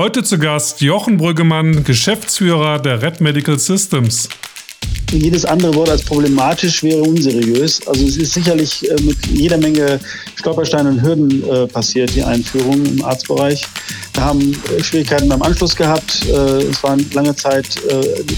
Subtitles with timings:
[0.00, 4.28] Heute zu Gast Jochen Brüggemann, Geschäftsführer der Red Medical Systems.
[5.10, 7.84] Jedes andere Wort als problematisch wäre unseriös.
[7.84, 9.98] Also es ist sicherlich äh, mit jeder Menge
[10.36, 13.66] Stolpersteinen und Hürden äh, passiert, die Einführung im Arztbereich.
[14.14, 16.24] Wir haben äh, Schwierigkeiten beim Anschluss gehabt.
[16.26, 17.66] Es waren lange Zeit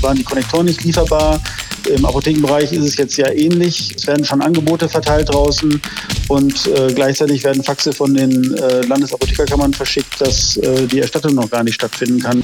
[0.00, 1.42] waren die Konnektoren nicht lieferbar.
[1.88, 3.94] Im Apothekenbereich ist es jetzt ja ähnlich.
[3.96, 5.80] Es werden schon Angebote verteilt draußen
[6.28, 11.50] und äh, gleichzeitig werden Faxe von den äh, Landesapothekerkammern verschickt, dass äh, die Erstattung noch
[11.50, 12.42] gar nicht stattfinden kann.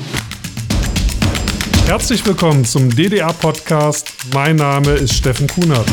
[1.86, 4.12] Herzlich willkommen zum DDA-Podcast.
[4.32, 5.86] Mein Name ist Steffen Kunert.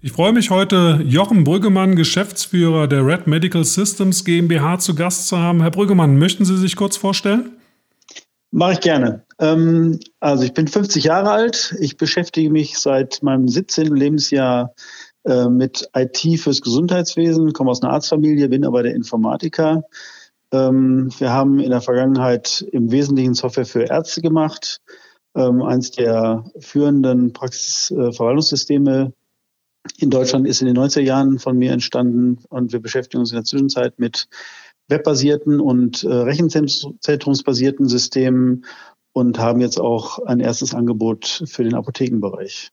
[0.00, 5.38] Ich freue mich heute, Jochen Brüggemann, Geschäftsführer der Red Medical Systems GmbH, zu Gast zu
[5.38, 5.60] haben.
[5.60, 7.50] Herr Brüggemann, möchten Sie sich kurz vorstellen?
[8.50, 9.24] Mache ich gerne.
[9.40, 11.74] Ähm, also ich bin 50 Jahre alt.
[11.80, 13.94] Ich beschäftige mich seit meinem 17.
[13.94, 14.74] Lebensjahr
[15.24, 19.84] äh, mit IT fürs Gesundheitswesen, komme aus einer Arztfamilie, bin aber der Informatiker.
[20.52, 24.80] Ähm, wir haben in der Vergangenheit im Wesentlichen Software für Ärzte gemacht.
[25.34, 29.12] Ähm, eins der führenden Praxisverwaltungssysteme
[29.96, 33.36] in Deutschland ist in den 90er Jahren von mir entstanden und wir beschäftigen uns in
[33.36, 34.28] der Zwischenzeit mit
[34.88, 38.64] webbasierten und äh, rechenzentrumsbasierten Systemen
[39.12, 42.70] und haben jetzt auch ein erstes Angebot für den Apothekenbereich.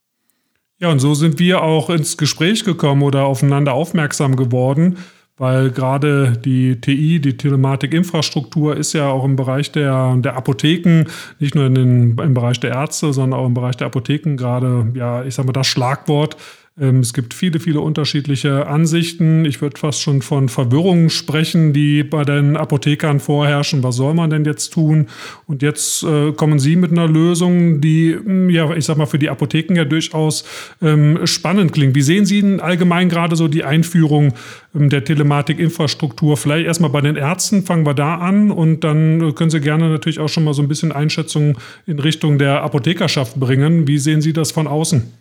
[0.79, 4.97] Ja, und so sind wir auch ins Gespräch gekommen oder aufeinander aufmerksam geworden,
[5.35, 11.05] weil gerade die TI, die Telematikinfrastruktur, ist ja auch im Bereich der, der Apotheken,
[11.39, 14.91] nicht nur in den, im Bereich der Ärzte, sondern auch im Bereich der Apotheken gerade,
[14.95, 16.37] ja, ich sag mal, das Schlagwort
[16.79, 19.45] es gibt viele, viele unterschiedliche Ansichten.
[19.45, 23.81] Ich würde fast schon von Verwirrungen sprechen, die bei den Apothekern vorherrschen.
[23.81, 25.07] Was soll man denn jetzt tun?
[25.47, 29.17] Und jetzt äh, kommen Sie mit einer Lösung, die, hm, ja, ich sag mal, für
[29.17, 30.45] die Apotheken ja durchaus
[30.79, 31.95] ähm, spannend klingt.
[31.95, 34.35] Wie sehen Sie denn allgemein gerade so die Einführung
[34.75, 36.37] ähm, der Telematikinfrastruktur?
[36.37, 40.19] Vielleicht erstmal bei den Ärzten, fangen wir da an und dann können Sie gerne natürlich
[40.19, 43.87] auch schon mal so ein bisschen Einschätzungen in Richtung der Apothekerschaft bringen.
[43.87, 45.11] Wie sehen Sie das von außen?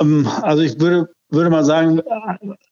[0.00, 2.00] Ähm, also ich würde, würde mal sagen,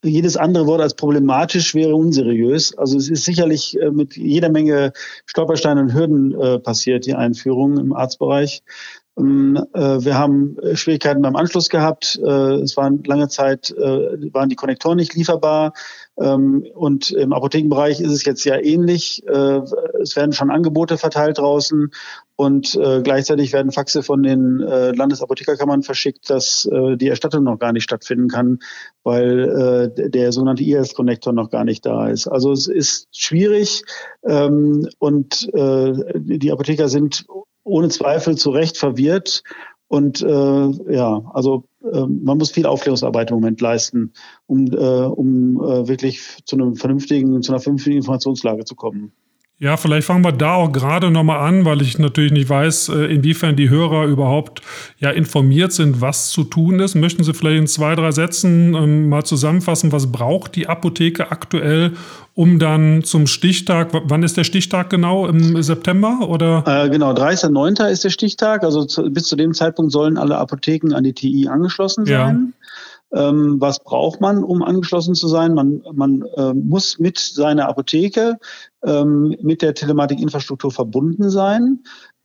[0.03, 2.77] jedes andere Wort als problematisch wäre unseriös.
[2.77, 4.93] Also es ist sicherlich äh, mit jeder Menge
[5.25, 8.63] Stolpersteinen und Hürden äh, passiert, die Einführung im Arztbereich.
[9.17, 12.15] Ähm, äh, wir haben Schwierigkeiten beim Anschluss gehabt.
[12.15, 15.73] Es waren lange Zeit, waren die Konnektoren nicht lieferbar.
[16.17, 19.23] Ähm, und im Apothekenbereich ist es jetzt ja ähnlich.
[19.25, 21.91] Es werden schon Angebote verteilt draußen
[22.37, 27.59] und äh, gleichzeitig werden Faxe von den äh, Landesapothekerkammern verschickt, dass äh, die Erstattung noch
[27.59, 28.59] gar nicht stattfinden kann,
[29.03, 32.27] weil äh, der sogenannte IS-Connector noch gar nicht da ist.
[32.27, 33.83] Also es ist schwierig
[34.25, 37.25] ähm, und äh, die Apotheker sind
[37.65, 39.43] ohne Zweifel zu Recht verwirrt.
[39.87, 44.13] Und äh, ja, also äh, man muss viel Aufklärungsarbeit im Moment leisten,
[44.47, 49.11] um, äh, um äh, wirklich zu einem vernünftigen, zu einer vernünftigen Informationslage zu kommen.
[49.57, 53.05] Ja, vielleicht fangen wir da auch gerade nochmal an, weil ich natürlich nicht weiß, äh,
[53.05, 54.61] inwiefern die Hörer überhaupt
[54.99, 56.95] ja informiert sind, was zu tun ist.
[56.95, 61.93] Möchten Sie vielleicht in zwei, drei Sätzen ähm, mal zusammenfassen, was braucht die Apotheke aktuell,
[62.33, 65.25] um dann zum Stichtag, wann ist der Stichtag genau?
[65.25, 66.65] Im September oder?
[66.67, 67.87] Äh, genau, 30.09.
[67.87, 68.65] ist der Stichtag.
[68.65, 72.53] Also zu, bis zu dem Zeitpunkt sollen alle Apotheken an die TI angeschlossen sein.
[72.53, 72.54] Ja.
[73.15, 75.53] Ähm, was braucht man, um angeschlossen zu sein?
[75.53, 78.37] Man, man äh, muss mit seiner Apotheke
[78.83, 81.79] ähm, mit der Telematikinfrastruktur verbunden sein.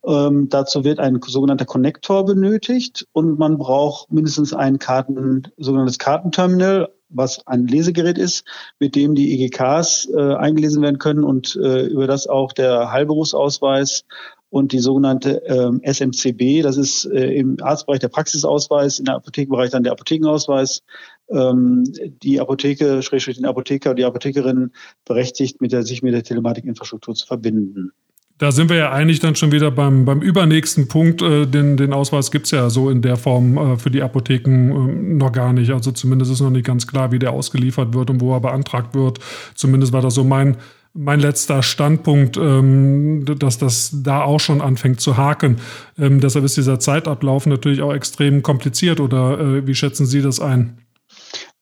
[0.05, 6.89] Ähm, dazu wird ein sogenannter Connector benötigt und man braucht mindestens ein Karten, sogenanntes Kartenterminal,
[7.09, 8.45] was ein Lesegerät ist,
[8.79, 14.05] mit dem die EGKs äh, eingelesen werden können und äh, über das auch der Heilberufsausweis
[14.51, 19.71] und die sogenannte ähm, SMCB, das ist äh, im Arztbereich der Praxisausweis, in der Apothekenbereich
[19.71, 20.83] dann der Apothekenausweis.
[21.29, 21.85] Ähm,
[22.21, 24.71] die Apotheke, Schrägstrich den Apotheker, die Apothekerin
[25.05, 27.93] berechtigt, mit der, sich mit der Telematikinfrastruktur zu verbinden.
[28.39, 31.21] Da sind wir ja eigentlich dann schon wieder beim, beim übernächsten Punkt.
[31.21, 34.71] Äh, den, den Ausweis gibt es ja so in der Form äh, für die Apotheken
[34.71, 35.71] äh, noch gar nicht.
[35.71, 38.95] Also zumindest ist noch nicht ganz klar, wie der ausgeliefert wird und wo er beantragt
[38.95, 39.19] wird.
[39.55, 40.57] Zumindest war das so mein
[40.93, 45.57] mein letzter Standpunkt, ähm, dass das da auch schon anfängt zu haken.
[45.97, 50.39] Ähm, deshalb ist dieser Zeitablauf natürlich auch extrem kompliziert oder äh, wie schätzen Sie das
[50.39, 50.77] ein?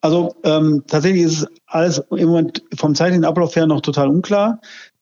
[0.02, 4.62] Also ähm, tatsächlich ist alles im Moment vom zeitlichen Ablauf her noch total unklar.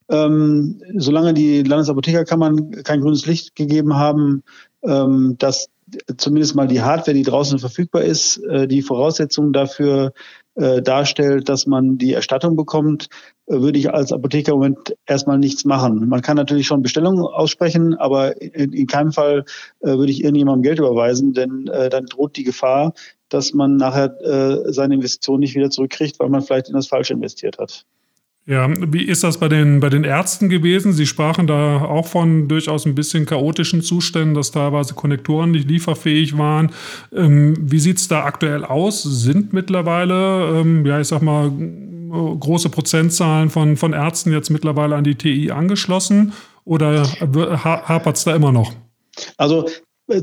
[0.10, 4.44] Ähm, solange die Landesapothekerkammern kein grünes Licht gegeben haben,
[4.84, 5.70] ähm, dass
[6.18, 10.14] zumindest mal die Hardware, die draußen verfügbar ist, äh, die Voraussetzungen dafür
[10.56, 13.10] äh, darstellt, dass man die Erstattung bekommt,
[13.48, 16.08] würde ich als Apotheker im Moment erstmal nichts machen.
[16.10, 19.46] Man kann natürlich schon Bestellungen aussprechen, aber in, in keinem Fall
[19.80, 22.94] äh, würde ich irgendjemandem Geld überweisen, denn äh, dann droht die Gefahr,
[23.30, 27.14] dass man nachher äh, seine Investition nicht wieder zurückkriegt, weil man vielleicht in das Falsche
[27.14, 27.86] investiert hat.
[28.50, 30.94] Ja, wie ist das bei den, bei den Ärzten gewesen?
[30.94, 36.38] Sie sprachen da auch von durchaus ein bisschen chaotischen Zuständen, dass teilweise Konnektoren nicht lieferfähig
[36.38, 36.72] waren.
[37.14, 39.04] Ähm, wie sieht es da aktuell aus?
[39.04, 41.52] Sind mittlerweile, ähm, ja, ich sag mal,
[42.10, 46.34] große Prozentzahlen von, von Ärzten jetzt mittlerweile an die TI angeschlossen
[46.66, 48.74] oder hapert es da immer noch?
[49.38, 49.68] Also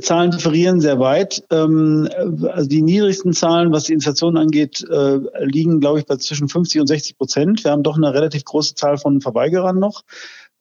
[0.00, 1.42] Zahlen differieren sehr weit.
[1.50, 2.08] Ähm,
[2.50, 6.80] also die niedrigsten Zahlen, was die Inflation angeht, äh, liegen, glaube ich, bei zwischen 50
[6.80, 7.64] und 60 Prozent.
[7.64, 10.02] Wir haben doch eine relativ große Zahl von Verweigerern noch.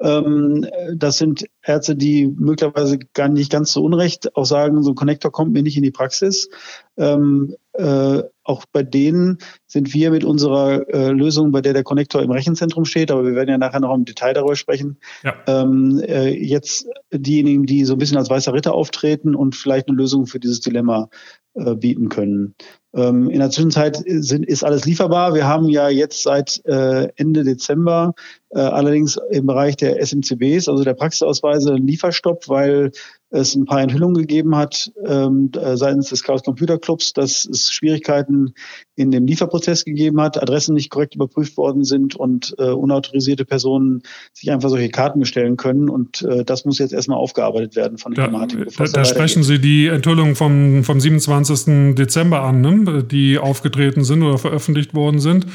[0.01, 4.95] Ähm, das sind Ärzte, die möglicherweise gar nicht ganz so unrecht auch sagen, so ein
[4.95, 6.49] Connector kommt mir nicht in die Praxis.
[6.97, 9.37] Ähm, äh, auch bei denen
[9.67, 13.35] sind wir mit unserer äh, Lösung, bei der der Connector im Rechenzentrum steht, aber wir
[13.35, 15.35] werden ja nachher noch im Detail darüber sprechen, ja.
[15.47, 19.97] ähm, äh, jetzt diejenigen, die so ein bisschen als weißer Ritter auftreten und vielleicht eine
[19.97, 21.09] Lösung für dieses Dilemma
[21.55, 22.55] äh, bieten können.
[22.95, 25.33] Ähm, in der Zwischenzeit sind, ist alles lieferbar.
[25.33, 28.13] Wir haben ja jetzt seit äh, Ende Dezember
[28.59, 32.91] allerdings im Bereich der SMCBs, also der Praxisausweise, einen Lieferstopp, weil
[33.33, 37.71] es ein paar Enthüllungen gegeben hat ähm, äh, seitens des Chaos Computer Clubs, dass es
[37.71, 38.53] Schwierigkeiten
[38.95, 44.03] in dem Lieferprozess gegeben hat, Adressen nicht korrekt überprüft worden sind und äh, unautorisierte Personen
[44.33, 45.89] sich einfach solche Karten bestellen können.
[45.89, 48.67] Und äh, das muss jetzt erstmal aufgearbeitet werden von der Thematik.
[48.77, 51.95] Da, da sprechen Sie die Enthüllungen vom, vom 27.
[51.95, 53.03] Dezember an, ne?
[53.03, 55.47] die aufgetreten sind oder veröffentlicht worden sind.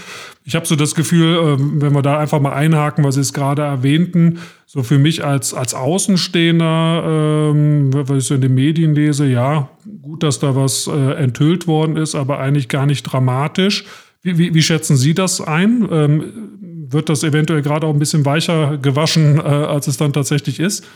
[0.44, 3.32] Ich habe so das Gefühl, äh, wenn wir da einfach mal einhaken, was Sie es
[3.32, 8.94] gerade erwähnten, so für mich als, als Außenstehender, ähm, weil ich so in den Medien
[8.94, 9.70] lese, ja,
[10.02, 13.84] gut, dass da was äh, enthüllt worden ist, aber eigentlich gar nicht dramatisch.
[14.22, 15.88] Wie, wie, wie schätzen Sie das ein?
[15.90, 16.24] Ähm,
[16.90, 20.86] wird das eventuell gerade auch ein bisschen weicher gewaschen, äh, als es dann tatsächlich ist?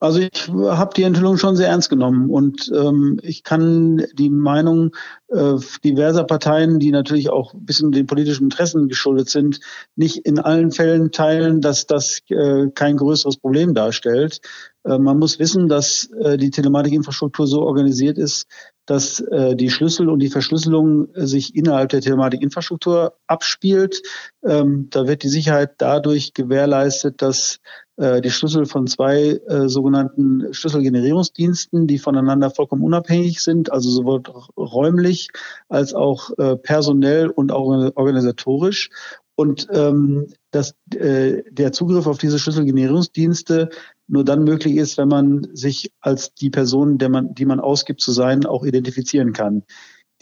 [0.00, 4.94] Also ich habe die Enthüllung schon sehr ernst genommen und ähm, ich kann die Meinung
[5.28, 5.54] äh,
[5.84, 9.60] diverser Parteien, die natürlich auch ein bisschen den politischen Interessen geschuldet sind,
[9.94, 14.40] nicht in allen Fällen teilen, dass das äh, kein größeres Problem darstellt.
[14.84, 18.46] Äh, man muss wissen, dass äh, die Telematikinfrastruktur so organisiert ist,
[18.88, 24.00] dass äh, die Schlüssel und die Verschlüsselung sich innerhalb der Telematikinfrastruktur abspielt.
[24.42, 27.60] Ähm, da wird die Sicherheit dadurch gewährleistet, dass
[27.98, 34.22] äh, die Schlüssel von zwei äh, sogenannten Schlüsselgenerierungsdiensten, die voneinander vollkommen unabhängig sind, also sowohl
[34.56, 35.28] räumlich
[35.68, 38.88] als auch äh, personell und auch organisatorisch.
[39.34, 43.68] Und ähm, dass äh, der Zugriff auf diese Schlüsselgenerierungsdienste
[44.08, 48.00] nur dann möglich ist, wenn man sich als die Person, der man, die man ausgibt
[48.00, 49.62] zu sein, auch identifizieren kann.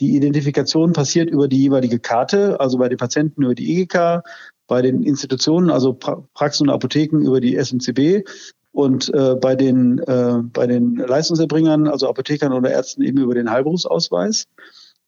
[0.01, 4.23] Die Identifikation passiert über die jeweilige Karte, also bei den Patienten über die EGK,
[4.67, 8.29] bei den Institutionen, also Praxen und Apotheken über die SMCB
[8.73, 13.51] und äh, bei, den, äh, bei den Leistungserbringern, also Apothekern oder Ärzten eben über den
[13.51, 14.45] Heilberufsausweis.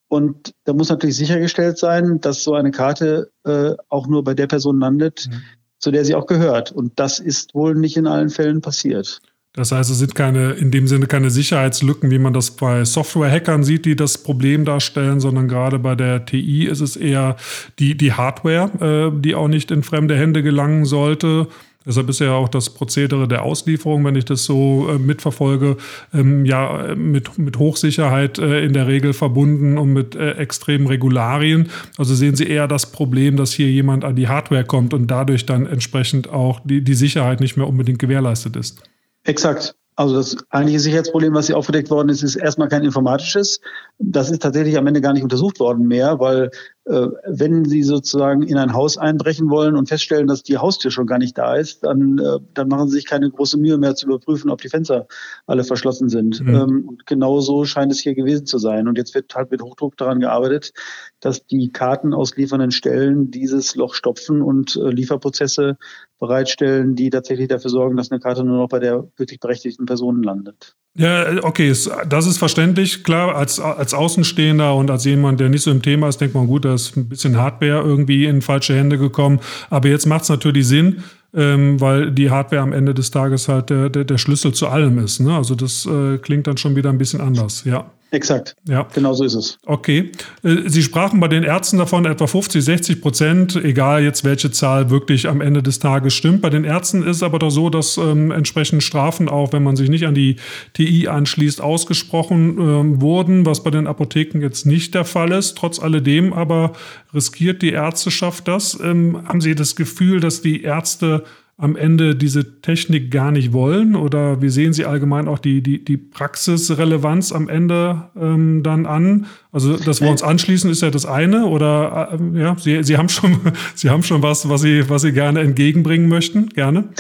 [0.09, 4.47] Und da muss natürlich sichergestellt sein, dass so eine Karte äh, auch nur bei der
[4.47, 5.43] Person landet, mhm.
[5.79, 6.73] Zu der sie auch gehört.
[6.73, 9.21] Und das ist wohl nicht in allen Fällen passiert.
[9.55, 13.65] Das heißt, es sind keine, in dem Sinne keine Sicherheitslücken, wie man das bei Software-Hackern
[13.65, 17.37] sieht, die das Problem darstellen, sondern gerade bei der TI ist es eher
[17.79, 21.49] die, die Hardware, äh, die auch nicht in fremde Hände gelangen sollte.
[21.89, 25.79] Deshalb ist ja auch das Prozedere der Auslieferung, wenn ich das so äh, mitverfolge,
[26.13, 31.71] ähm, ja mit, mit Hochsicherheit äh, in der Regel verbunden und mit äh, extremen Regularien.
[31.97, 35.47] Also sehen Sie eher das Problem, dass hier jemand an die Hardware kommt und dadurch
[35.47, 38.83] dann entsprechend auch die, die Sicherheit nicht mehr unbedingt gewährleistet ist.
[39.25, 39.75] Exakt.
[39.99, 43.61] Also das eigentliche Sicherheitsproblem, was hier aufgedeckt worden ist, ist erstmal kein informatisches.
[43.99, 46.51] Das ist tatsächlich am Ende gar nicht untersucht worden mehr, weil
[46.89, 51.19] wenn Sie sozusagen in ein Haus einbrechen wollen und feststellen, dass die Haustür schon gar
[51.19, 54.51] nicht da ist, dann, äh, dann machen Sie sich keine große Mühe mehr zu überprüfen,
[54.51, 55.07] ob die Fenster
[55.47, 56.41] alle verschlossen sind.
[56.41, 56.55] Mhm.
[56.55, 58.89] Ähm, und genau so scheint es hier gewesen zu sein.
[58.89, 60.73] Und jetzt wird halt mit Hochdruck daran gearbeitet,
[61.21, 65.77] dass die Karten ausliefernden Stellen dieses Loch stopfen und äh, Lieferprozesse
[66.19, 70.23] bereitstellen, die tatsächlich dafür sorgen, dass eine Karte nur noch bei der wirklich berechtigten Person
[70.23, 70.75] landet.
[70.99, 71.73] Ja, okay,
[72.09, 73.05] das ist verständlich.
[73.05, 76.49] Klar, als, als Außenstehender und als jemand, der nicht so im Thema ist, denkt man,
[76.49, 79.39] gut, da ist ein bisschen Hardware irgendwie in falsche Hände gekommen.
[79.71, 83.71] Aber jetzt macht es natürlich Sinn, ähm, weil die Hardware am Ende des Tages halt
[83.71, 85.21] der, der, der Schlüssel zu allem ist.
[85.21, 85.37] Ne?
[85.37, 87.87] Also das äh, klingt dann schon wieder ein bisschen anders, ja.
[88.11, 88.57] Exakt.
[88.67, 88.87] Ja.
[88.95, 89.59] Genau so ist es.
[89.67, 90.13] Okay.
[90.43, 94.89] Äh, Sie sprachen bei den Ärzten davon, etwa 50, 60 Prozent, egal jetzt welche Zahl
[94.89, 96.41] wirklich am Ende des Tages stimmt.
[96.41, 99.77] Bei den Ärzten ist es aber doch so, dass ähm, entsprechend Strafen auch, wenn man
[99.77, 100.37] sich nicht an die
[100.73, 105.59] TI anschließt, ausgesprochen ähm, wurden, was bei den Apotheken jetzt nicht der Fall ist.
[105.59, 106.73] Trotz alledem aber
[107.13, 108.79] riskiert die Ärzteschaft das.
[108.81, 111.25] Ähm, haben Sie das Gefühl, dass die Ärzte
[111.61, 113.97] am Ende diese Technik gar nicht wollen?
[113.97, 119.27] Oder wie sehen Sie allgemein auch die, die, die Praxisrelevanz am Ende ähm, dann an?
[119.51, 121.47] Also, dass wir uns anschließen, ist ja das eine.
[121.47, 123.41] Oder äh, ja, Sie, Sie, haben schon,
[123.75, 126.49] Sie haben schon was, was Sie, was Sie gerne entgegenbringen möchten.
[126.51, 126.91] Gerne.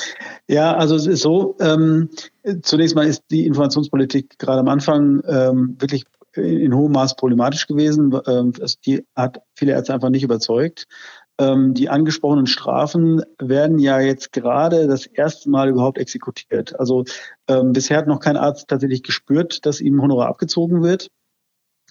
[0.48, 2.08] Ja, also es ist so, ähm,
[2.62, 8.18] zunächst mal ist die Informationspolitik gerade am Anfang ähm, wirklich in hohem Maß problematisch gewesen.
[8.26, 8.52] Ähm,
[8.84, 10.86] die hat viele Ärzte einfach nicht überzeugt.
[11.40, 16.78] Ähm, die angesprochenen Strafen werden ja jetzt gerade das erste Mal überhaupt exekutiert.
[16.78, 17.04] Also
[17.46, 21.08] ähm, bisher hat noch kein Arzt tatsächlich gespürt, dass ihm Honorar abgezogen wird.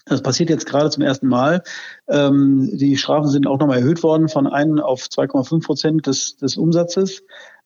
[0.04, 1.62] Das passiert jetzt gerade zum ersten Mal.
[2.08, 6.56] Ähm, die Strafen sind auch nochmal erhöht worden von 1 auf 2,5 Prozent des, des
[6.56, 7.22] Umsatzes,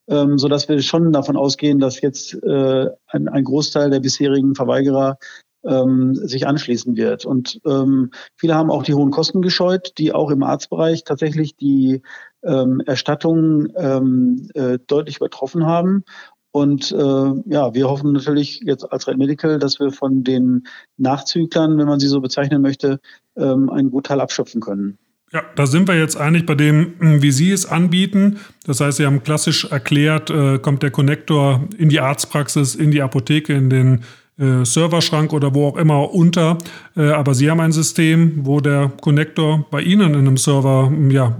[0.07, 5.17] ähm, sodass wir schon davon ausgehen, dass jetzt äh, ein, ein Großteil der bisherigen Verweigerer
[5.65, 7.25] ähm, sich anschließen wird.
[7.25, 12.01] Und ähm, viele haben auch die hohen Kosten gescheut, die auch im Arztbereich tatsächlich die
[12.43, 16.03] ähm, Erstattungen ähm, äh, deutlich übertroffen haben.
[16.51, 20.67] Und äh, ja, wir hoffen natürlich jetzt als Red Medical, dass wir von den
[20.97, 22.99] Nachzüglern, wenn man sie so bezeichnen möchte,
[23.35, 24.99] ähm, einen Gutteil abschöpfen können.
[25.31, 28.37] Ja, da sind wir jetzt eigentlich bei dem, wie Sie es anbieten.
[28.67, 33.01] Das heißt, Sie haben klassisch erklärt, äh, kommt der Connector in die Arztpraxis, in die
[33.01, 34.03] Apotheke, in den
[34.37, 36.57] äh, Serverschrank oder wo auch immer unter.
[36.95, 41.37] Äh, aber Sie haben ein System, wo der Connector bei Ihnen in einem Server ja,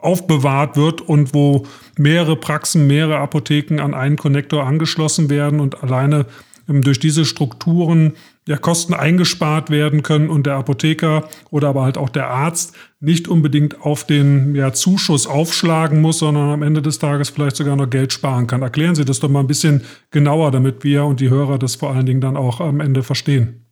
[0.00, 6.26] aufbewahrt wird und wo mehrere Praxen, mehrere Apotheken an einen Connector angeschlossen werden und alleine
[6.68, 8.14] ähm, durch diese Strukturen
[8.48, 13.28] ja, Kosten eingespart werden können und der Apotheker oder aber halt auch der Arzt nicht
[13.28, 17.88] unbedingt auf den ja, Zuschuss aufschlagen muss, sondern am Ende des Tages vielleicht sogar noch
[17.88, 18.62] Geld sparen kann.
[18.62, 21.94] Erklären Sie das doch mal ein bisschen genauer, damit wir und die Hörer das vor
[21.94, 23.64] allen Dingen dann auch am Ende verstehen.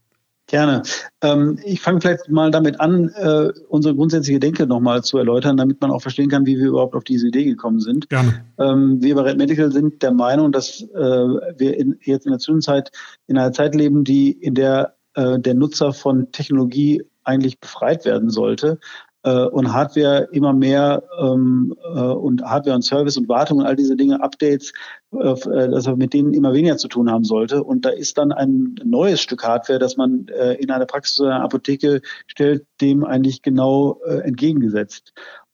[0.51, 0.83] Gerne.
[1.23, 5.81] Ähm, ich fange vielleicht mal damit an, äh, unsere grundsätzliche Denke nochmal zu erläutern, damit
[5.81, 8.09] man auch verstehen kann, wie wir überhaupt auf diese Idee gekommen sind.
[8.09, 8.45] Gerne.
[8.59, 12.41] Ähm, wir bei Red Medical sind der Meinung, dass äh, wir in, jetzt in der
[12.41, 12.91] Zwischenzeit
[13.29, 18.29] in einer Zeit leben, die in der äh, der Nutzer von Technologie eigentlich befreit werden
[18.29, 18.81] sollte
[19.23, 23.77] äh, und Hardware immer mehr ähm, äh, und Hardware und Service und Wartung und all
[23.77, 24.73] diese Dinge, Updates,
[25.11, 27.65] dass er mit denen immer weniger zu tun haben sollte.
[27.65, 31.35] Und da ist dann ein neues Stück Hardware, das man äh, in einer Praxis oder
[31.35, 35.13] einer Apotheke stellt, dem eigentlich genau äh, entgegengesetzt.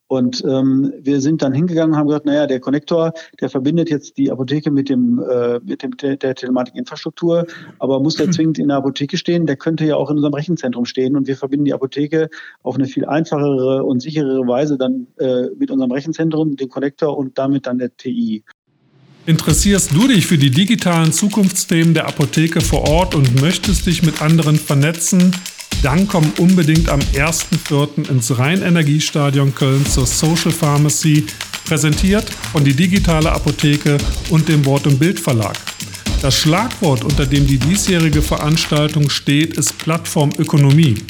[0.09, 4.17] Und ähm, wir sind dann hingegangen und haben gesagt, naja, der Konnektor, der verbindet jetzt
[4.17, 7.47] die Apotheke mit dem äh, mit dem der, der Telematikinfrastruktur,
[7.81, 9.47] aber muss der zwingend in der Apotheke stehen?
[9.47, 12.29] Der könnte ja auch in unserem Rechenzentrum stehen und wir verbinden die Apotheke
[12.63, 17.37] auf eine viel einfachere und sicherere Weise dann äh, mit unserem Rechenzentrum, dem Konnektor und
[17.37, 18.45] damit dann der TI.
[19.27, 24.23] Interessierst du dich für die digitalen Zukunftsthemen der Apotheke vor Ort und möchtest dich mit
[24.23, 25.33] anderen vernetzen?
[25.83, 28.09] Dann komm unbedingt am 1.4.
[28.09, 31.27] ins Rheinenergiestadion Köln zur Social Pharmacy,
[31.65, 33.99] präsentiert von die digitale Apotheke
[34.31, 35.57] und dem Wort- und Bildverlag.
[36.23, 41.03] Das Schlagwort, unter dem die diesjährige Veranstaltung steht, ist Plattformökonomie.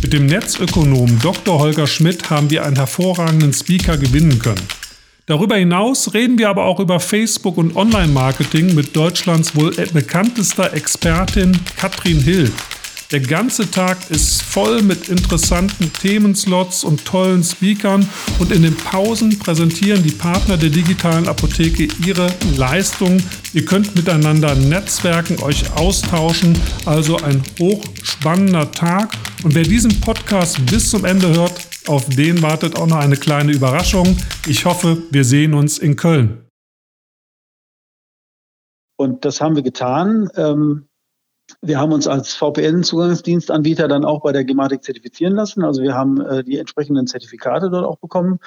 [0.00, 1.58] Mit dem Netzökonom Dr.
[1.58, 4.77] Holger Schmidt haben wir einen hervorragenden Speaker gewinnen können.
[5.28, 11.52] Darüber hinaus reden wir aber auch über Facebook und Online-Marketing mit Deutschlands wohl bekanntester Expertin
[11.76, 12.50] Katrin Hill.
[13.10, 18.08] Der ganze Tag ist voll mit interessanten Themenslots und tollen Speakern
[18.38, 23.22] und in den Pausen präsentieren die Partner der digitalen Apotheke ihre Leistungen.
[23.52, 29.10] Ihr könnt miteinander netzwerken, euch austauschen, also ein hochspannender Tag.
[29.42, 33.52] Und wer diesen Podcast bis zum Ende hört, auf den wartet auch noch eine kleine
[33.52, 34.16] Überraschung.
[34.46, 36.46] Ich hoffe, wir sehen uns in Köln.
[38.96, 40.28] Und das haben wir getan.
[40.36, 40.88] Ähm
[41.62, 45.64] wir haben uns als VPN-Zugangsdienstanbieter dann auch bei der Gematik zertifizieren lassen.
[45.64, 48.38] Also wir haben äh, die entsprechenden Zertifikate dort auch bekommen.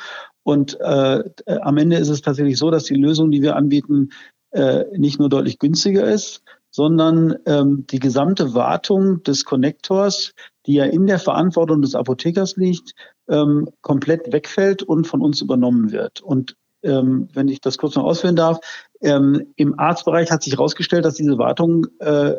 [0.43, 1.23] Und äh,
[1.61, 4.09] am Ende ist es tatsächlich so, dass die Lösung, die wir anbieten,
[4.51, 10.33] äh, nicht nur deutlich günstiger ist, sondern ähm, die gesamte Wartung des Konnektors,
[10.65, 12.93] die ja in der Verantwortung des Apothekers liegt,
[13.31, 16.21] ähm, komplett wegfällt und von uns übernommen wird.
[16.21, 18.59] Und ähm, wenn ich das kurz noch ausführen darf,
[19.01, 22.35] ähm, im Arztbereich hat sich herausgestellt, dass diese Wartung äh,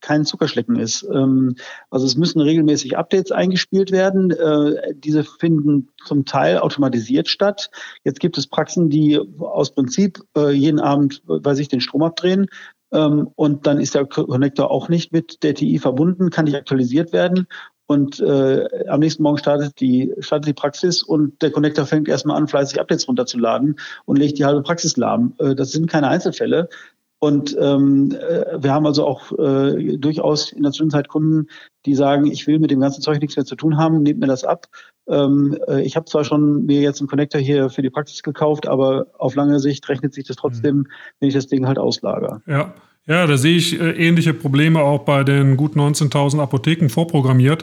[0.00, 1.06] kein Zuckerschlecken ist.
[1.12, 1.56] Ähm,
[1.90, 4.30] also es müssen regelmäßig Updates eingespielt werden.
[4.30, 7.70] Äh, diese finden zum Teil automatisiert statt.
[8.02, 12.46] Jetzt gibt es Praxen, die aus Prinzip äh, jeden Abend bei sich den Strom abdrehen.
[12.92, 17.12] Ähm, und dann ist der Connector auch nicht mit der TI verbunden, kann nicht aktualisiert
[17.12, 17.46] werden.
[17.86, 22.36] Und äh, am nächsten Morgen startet die, startet die Praxis und der Connector fängt erstmal
[22.36, 25.34] an, fleißig Updates runterzuladen und legt die halbe Praxis lahm.
[25.38, 26.68] Äh, das sind keine Einzelfälle.
[27.18, 31.46] Und ähm, äh, wir haben also auch äh, durchaus in der Zwischenzeit Kunden,
[31.86, 34.26] die sagen, ich will mit dem ganzen Zeug nichts mehr zu tun haben, nehmt mir
[34.26, 34.66] das ab.
[35.08, 38.66] Ähm, äh, ich habe zwar schon mir jetzt einen Connector hier für die Praxis gekauft,
[38.66, 40.86] aber auf lange Sicht rechnet sich das trotzdem, mhm.
[41.20, 42.42] wenn ich das Ding halt auslager.
[42.46, 42.74] Ja.
[43.06, 47.62] Ja, da sehe ich äh, ähnliche Probleme auch bei den gut 19.000 Apotheken vorprogrammiert,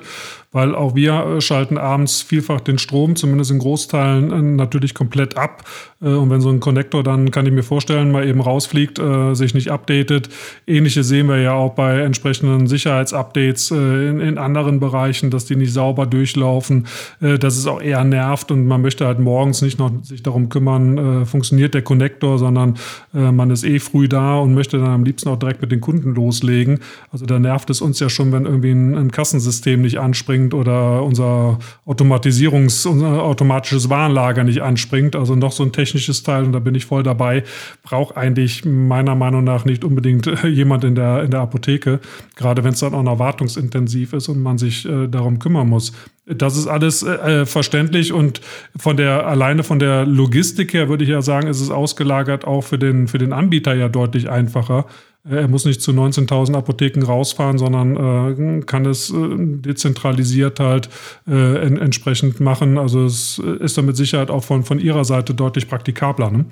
[0.51, 5.37] weil auch wir äh, schalten abends vielfach den Strom, zumindest in Großteilen, äh, natürlich komplett
[5.37, 5.63] ab.
[5.99, 8.99] Und wenn so ein Connector dann, kann ich mir vorstellen, mal eben rausfliegt,
[9.33, 10.29] sich nicht updatet.
[10.65, 16.07] Ähnliche sehen wir ja auch bei entsprechenden Sicherheitsupdates in, anderen Bereichen, dass die nicht sauber
[16.07, 16.87] durchlaufen,
[17.19, 21.27] dass es auch eher nervt und man möchte halt morgens nicht noch sich darum kümmern,
[21.27, 22.77] funktioniert der Connector, sondern
[23.11, 26.13] man ist eh früh da und möchte dann am liebsten auch direkt mit den Kunden
[26.13, 26.79] loslegen.
[27.11, 31.03] Also da nervt es uns ja schon, wenn irgendwie ein, ein Kassensystem nicht anspringt oder
[31.03, 35.15] unser Automatisierungs-, unser automatisches Warenlager nicht anspringt.
[35.15, 37.43] Also noch so ein technisches Teil, und da bin ich voll dabei,
[37.83, 41.99] braucht eigentlich meiner Meinung nach nicht unbedingt jemand in der, in der Apotheke,
[42.35, 45.93] gerade wenn es dann auch noch wartungsintensiv ist und man sich äh, darum kümmern muss.
[46.25, 48.41] Das ist alles äh, verständlich und
[48.77, 52.61] von der alleine von der Logistik her würde ich ja sagen, ist es ausgelagert auch
[52.61, 54.85] für den für den Anbieter ja deutlich einfacher,
[55.23, 60.89] er muss nicht zu 19.000 Apotheken rausfahren, sondern äh, kann es äh, dezentralisiert halt
[61.27, 62.79] äh, en entsprechend machen.
[62.79, 66.31] Also es ist dann mit Sicherheit auch von, von Ihrer Seite deutlich praktikabler.
[66.31, 66.45] Ne?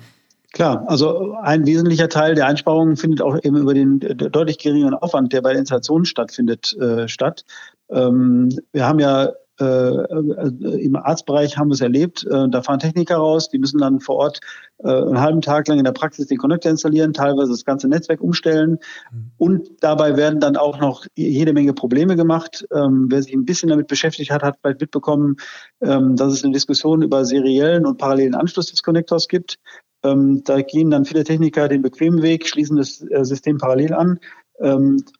[0.52, 5.32] Klar, also ein wesentlicher Teil der Einsparungen findet auch eben über den deutlich geringeren Aufwand,
[5.32, 7.44] der bei der Installation stattfindet, äh, statt.
[7.90, 12.78] Ähm, wir haben ja äh, äh, im Arztbereich haben wir es erlebt, äh, da fahren
[12.78, 14.40] Techniker raus, die müssen dann vor Ort
[14.78, 18.20] äh, einen halben Tag lang in der Praxis den Connector installieren, teilweise das ganze Netzwerk
[18.20, 18.78] umstellen
[19.12, 19.30] mhm.
[19.36, 22.66] und dabei werden dann auch noch jede Menge Probleme gemacht.
[22.72, 25.36] Ähm, wer sich ein bisschen damit beschäftigt hat, hat vielleicht mitbekommen,
[25.82, 29.58] ähm, dass es eine Diskussion über seriellen und parallelen Anschluss des Connectors gibt.
[30.02, 34.18] Ähm, da gehen dann viele Techniker den bequemen Weg, schließen das äh, System parallel an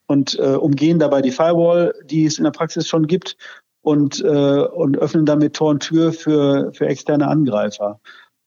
[0.07, 3.39] und äh, umgehen dabei die Firewall, die es in der Praxis schon gibt
[3.83, 8.01] und, äh, und öffnen damit Tor und Tür für, für externe Angreifer.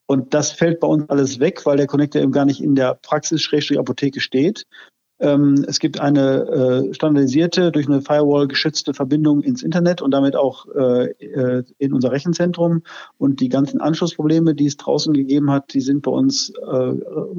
[0.06, 2.96] Und das fällt bei uns alles weg, weil der Connector eben gar nicht in der
[2.96, 4.66] Praxis-Apotheke steht.
[5.20, 10.36] Ähm, es gibt eine äh, standardisierte, durch eine Firewall geschützte Verbindung ins Internet und damit
[10.36, 12.84] auch äh, äh, in unser Rechenzentrum.
[13.18, 16.94] Und die ganzen Anschlussprobleme, die es draußen gegeben hat, die sind bei uns äh,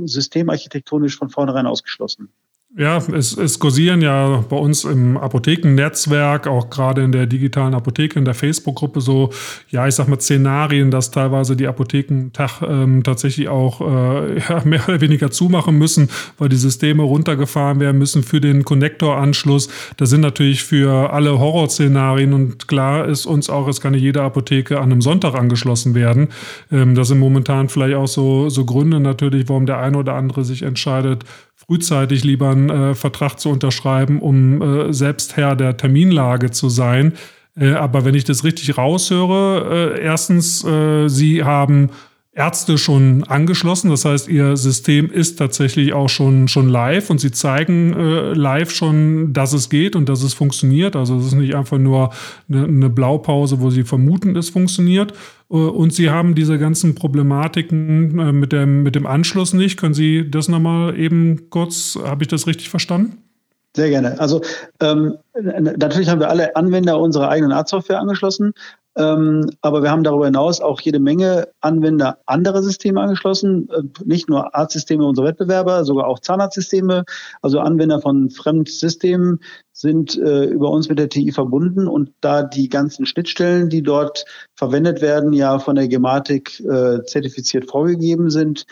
[0.07, 2.31] systemarchitektonisch von vornherein ausgeschlossen.
[2.77, 8.19] Ja, es, es kursieren ja bei uns im Apothekennetzwerk, auch gerade in der digitalen Apotheke,
[8.19, 9.31] in der Facebook-Gruppe so,
[9.71, 14.63] ja, ich sag mal Szenarien, dass teilweise die Apotheken Tag ähm, tatsächlich auch äh, ja,
[14.65, 19.69] mehr oder weniger zumachen müssen, weil die Systeme runtergefahren werden müssen für den Konnektoranschluss.
[19.97, 24.23] Das sind natürlich für alle Horrorszenarien und klar ist uns auch, es kann nicht jede
[24.23, 26.31] Apotheke an einem Sonntag angeschlossen werden.
[26.73, 30.45] Ähm, das sind momentan vielleicht auch so, so Gründe natürlich, warum der eine oder andere
[30.45, 36.51] sich entscheidet, frühzeitig lieber einen äh, Vertrag zu unterschreiben, um äh, selbst Herr der Terminlage
[36.51, 37.15] zu sein.
[37.57, 41.91] Äh, aber wenn ich das richtig raushöre, äh, erstens, äh, Sie haben
[42.37, 43.91] Ärzte schon angeschlossen.
[43.91, 48.73] Das heißt, ihr System ist tatsächlich auch schon, schon live und sie zeigen äh, live
[48.73, 50.97] schon, dass es geht und dass es funktioniert.
[50.97, 52.11] Also es ist nicht einfach nur
[52.49, 55.13] eine, eine Blaupause, wo sie vermuten, es funktioniert.
[55.49, 59.79] Äh, und sie haben diese ganzen Problematiken äh, mit, dem, mit dem Anschluss nicht.
[59.79, 63.19] Können Sie das nochmal eben kurz, habe ich das richtig verstanden?
[63.77, 64.19] Sehr gerne.
[64.21, 64.41] Also
[64.81, 68.55] ähm, natürlich haben wir alle Anwender unserer eigenen Arztsoftware angeschlossen,
[68.97, 74.55] aber wir haben darüber hinaus auch jede Menge Anwender anderer Systeme angeschlossen, äh, nicht nur
[74.55, 77.05] Arztsysteme unserer Wettbewerber, sogar auch Zahnarztsysteme.
[77.43, 79.41] Also Anwender von Fremdsystemen
[79.73, 84.27] sind äh, über uns mit der TI verbunden und da die ganzen Schnittstellen, die dort
[84.55, 88.67] verwendet werden, ja von der Gematik äh, zertifiziert vorgegeben sind,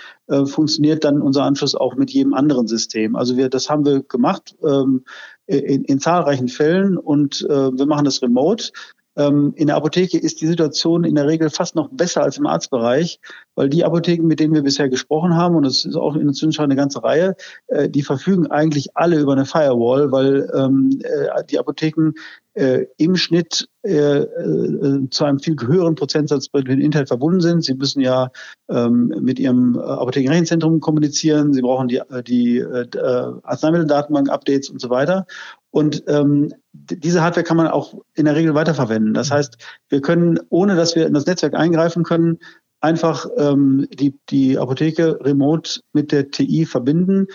[0.45, 3.17] funktioniert dann unser Anschluss auch mit jedem anderen System.
[3.17, 5.05] Also wir, das haben wir gemacht ähm,
[5.47, 8.71] in, in zahlreichen Fällen und wir machen das remote.
[9.17, 12.47] Ähm, in der Apotheke ist die Situation in der Regel fast noch besser als im
[12.47, 13.21] Arztbereich,
[13.55, 16.65] weil die Apotheken, mit denen wir bisher gesprochen haben, und es ist auch inzwischen schon
[16.65, 21.59] eine ganze Reihe, äh, die verfügen eigentlich alle über eine Firewall, weil ähm, äh, die
[21.59, 22.13] Apotheken
[22.55, 27.65] äh, im Schnitt äh, äh, zu einem viel höheren Prozentsatz mit Internet verbunden sind.
[27.65, 28.31] Sie müssen ja
[28.69, 32.87] ähm, mit ihrem Apothekenrechenzentrum kommunizieren, sie brauchen die, die äh,
[33.43, 35.27] Arzneimitteldatenbank-Updates und so weiter.
[35.73, 39.15] Und ähm, diese Hardware kann man auch in der Regel weiterverwenden.
[39.15, 39.57] Das heißt,
[39.89, 42.39] wir können, ohne dass wir in das Netzwerk eingreifen können,
[42.81, 47.27] einfach ähm, die, die Apotheke remote mit der TI verbinden.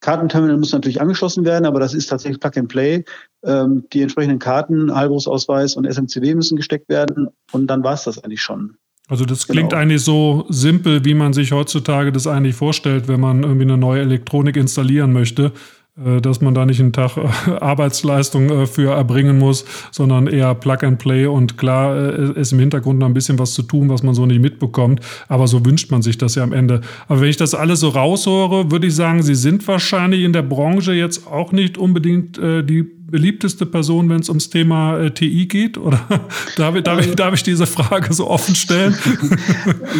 [0.00, 3.04] Kartenterminal muss natürlich angeschlossen werden, aber das ist tatsächlich Plug and Play.
[3.44, 8.22] Ähm, die entsprechenden Karten, Halbruchsausweis und SMCW müssen gesteckt werden und dann war es das
[8.22, 8.76] eigentlich schon.
[9.08, 9.82] Also das klingt genau.
[9.82, 14.02] eigentlich so simpel, wie man sich heutzutage das eigentlich vorstellt, wenn man irgendwie eine neue
[14.02, 15.52] Elektronik installieren möchte.
[15.96, 20.54] Äh, dass man da nicht einen Tag äh, Arbeitsleistung äh, für erbringen muss, sondern eher
[20.54, 21.96] Plug and Play und klar
[22.36, 25.46] ist im Hintergrund noch ein bisschen was zu tun, was man so nicht mitbekommt, aber
[25.46, 26.80] so wünscht man sich das ja am Ende.
[27.08, 30.42] Aber wenn ich das alles so raushöre, würde ich sagen, Sie sind wahrscheinlich in der
[30.42, 35.78] Branche jetzt auch nicht unbedingt die beliebteste Person, wenn es ums Thema äh, TI geht?
[35.78, 36.00] Oder
[36.56, 38.96] darf, ich, darf, ich, darf ich diese Frage so offen stellen?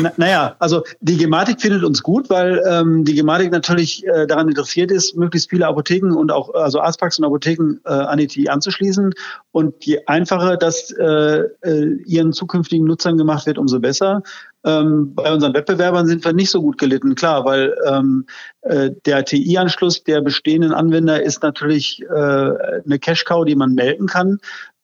[0.01, 4.49] Na, naja, also die Gematik findet uns gut, weil ähm, die Gematik natürlich äh, daran
[4.49, 8.49] interessiert ist, möglichst viele Apotheken und auch also Arztpraxen und Apotheken äh, an die TI
[8.49, 9.12] anzuschließen.
[9.53, 14.23] Und je einfacher das äh, äh, ihren zukünftigen Nutzern gemacht wird, umso besser.
[14.64, 18.27] Ähm, bei unseren Wettbewerbern sind wir nicht so gut gelitten, klar, weil ähm,
[18.62, 24.38] äh, der TI-Anschluss der bestehenden Anwender ist natürlich äh, eine Cash-Cow, die man melden kann.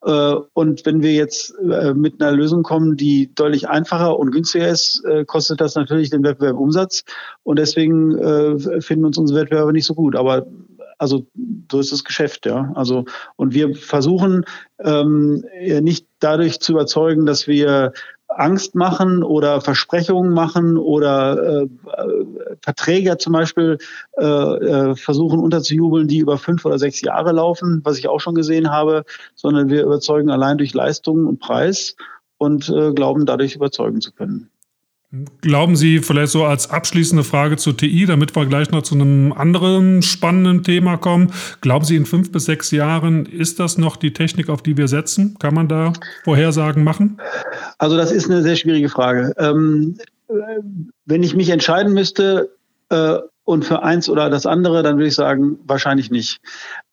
[0.06, 4.68] Äh, und wenn wir jetzt äh, mit einer Lösung kommen, die deutlich einfacher und günstiger
[4.68, 7.04] ist, äh, kostet das natürlich den Wettbewerb Umsatz.
[7.42, 10.16] Und deswegen äh, finden uns unsere Wettbewerber nicht so gut.
[10.16, 10.46] Aber
[10.98, 11.26] also
[11.70, 12.72] so ist das Geschäft, ja.
[12.74, 13.04] Also
[13.36, 14.44] und wir versuchen
[14.78, 15.44] ähm,
[15.82, 17.92] nicht dadurch zu überzeugen, dass wir
[18.38, 21.68] Angst machen oder Versprechungen machen oder äh,
[22.62, 23.78] Verträge zum Beispiel
[24.18, 28.34] äh, äh, versuchen unterzujubeln, die über fünf oder sechs Jahre laufen, was ich auch schon
[28.34, 31.96] gesehen habe, sondern wir überzeugen allein durch Leistung und Preis
[32.38, 34.50] und äh, glauben dadurch überzeugen zu können.
[35.40, 39.32] Glauben Sie vielleicht so als abschließende Frage zur TI, damit wir gleich noch zu einem
[39.32, 41.32] anderen spannenden Thema kommen.
[41.60, 44.88] Glauben Sie, in fünf bis sechs Jahren ist das noch die Technik, auf die wir
[44.88, 45.36] setzen?
[45.38, 45.92] Kann man da
[46.24, 47.18] Vorhersagen machen?
[47.78, 49.32] Also das ist eine sehr schwierige Frage.
[49.38, 49.96] Ähm,
[51.04, 52.50] wenn ich mich entscheiden müsste
[52.88, 56.38] äh, und für eins oder das andere, dann würde ich sagen, wahrscheinlich nicht.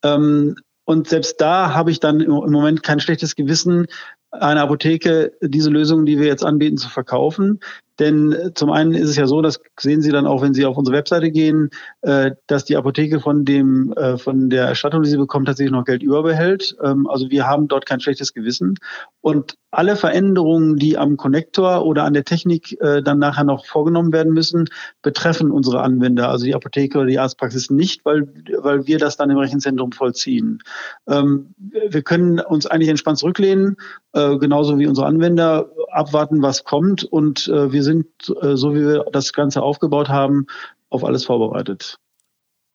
[0.03, 3.87] Ähm, und selbst da habe ich dann im Moment kein schlechtes Gewissen,
[4.31, 7.59] einer Apotheke diese Lösungen, die wir jetzt anbieten, zu verkaufen.
[7.99, 10.65] Denn äh, zum einen ist es ja so, das sehen Sie dann auch, wenn Sie
[10.65, 11.69] auf unsere Webseite gehen,
[12.01, 15.85] äh, dass die Apotheke von dem, äh, von der Erstattung, die sie bekommt, tatsächlich noch
[15.85, 16.75] Geld überbehält.
[16.83, 18.75] Ähm, also wir haben dort kein schlechtes Gewissen.
[19.21, 24.31] Und alle Veränderungen, die am Konnektor oder an der Technik dann nachher noch vorgenommen werden
[24.31, 24.65] müssen,
[25.01, 28.27] betreffen unsere Anwender, also die Apotheke oder die Arztpraxis nicht, weil,
[28.59, 30.59] weil wir das dann im Rechenzentrum vollziehen.
[31.07, 33.77] Ähm, wir können uns eigentlich entspannt zurücklehnen,
[34.13, 38.07] genauso wie unsere Anwender abwarten, was kommt und wir wir sind,
[38.41, 40.47] äh, so wie wir das Ganze aufgebaut haben,
[40.89, 41.97] auf alles vorbereitet.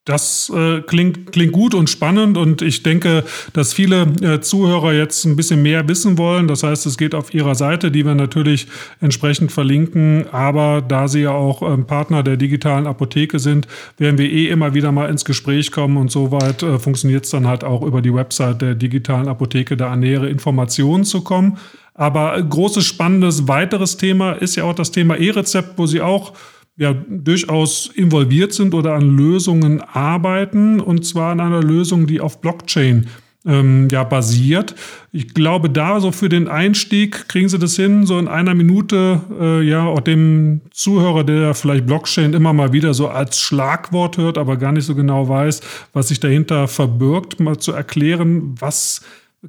[0.04, 5.26] Das äh, klingt, klingt gut und spannend und ich denke, dass viele äh, Zuhörer jetzt
[5.26, 6.48] ein bisschen mehr wissen wollen.
[6.48, 8.68] Das heißt, es geht auf Ihrer Seite, die wir natürlich
[9.02, 10.26] entsprechend verlinken.
[10.32, 13.68] Aber da Sie ja auch ähm, Partner der digitalen Apotheke sind,
[13.98, 17.46] werden wir eh immer wieder mal ins Gespräch kommen und soweit äh, funktioniert es dann
[17.46, 21.58] halt auch über die Website der digitalen Apotheke, da an nähere Informationen zu kommen.
[21.98, 26.32] Aber großes, spannendes weiteres Thema ist ja auch das Thema E-Rezept, wo Sie auch
[26.76, 30.78] ja durchaus involviert sind oder an Lösungen arbeiten.
[30.78, 33.08] Und zwar an einer Lösung, die auf Blockchain
[33.44, 34.76] ähm, ja, basiert.
[35.10, 39.20] Ich glaube, da so für den Einstieg kriegen Sie das hin, so in einer Minute,
[39.40, 44.38] äh, ja, auch dem Zuhörer, der vielleicht Blockchain immer mal wieder so als Schlagwort hört,
[44.38, 49.02] aber gar nicht so genau weiß, was sich dahinter verbirgt, mal zu erklären, was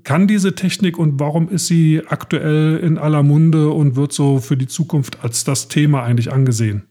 [0.04, 4.58] kann diese Technik und warum ist sie aktuell in aller Munde und wird so für
[4.58, 6.90] die Zukunft als das Thema eigentlich angesehen?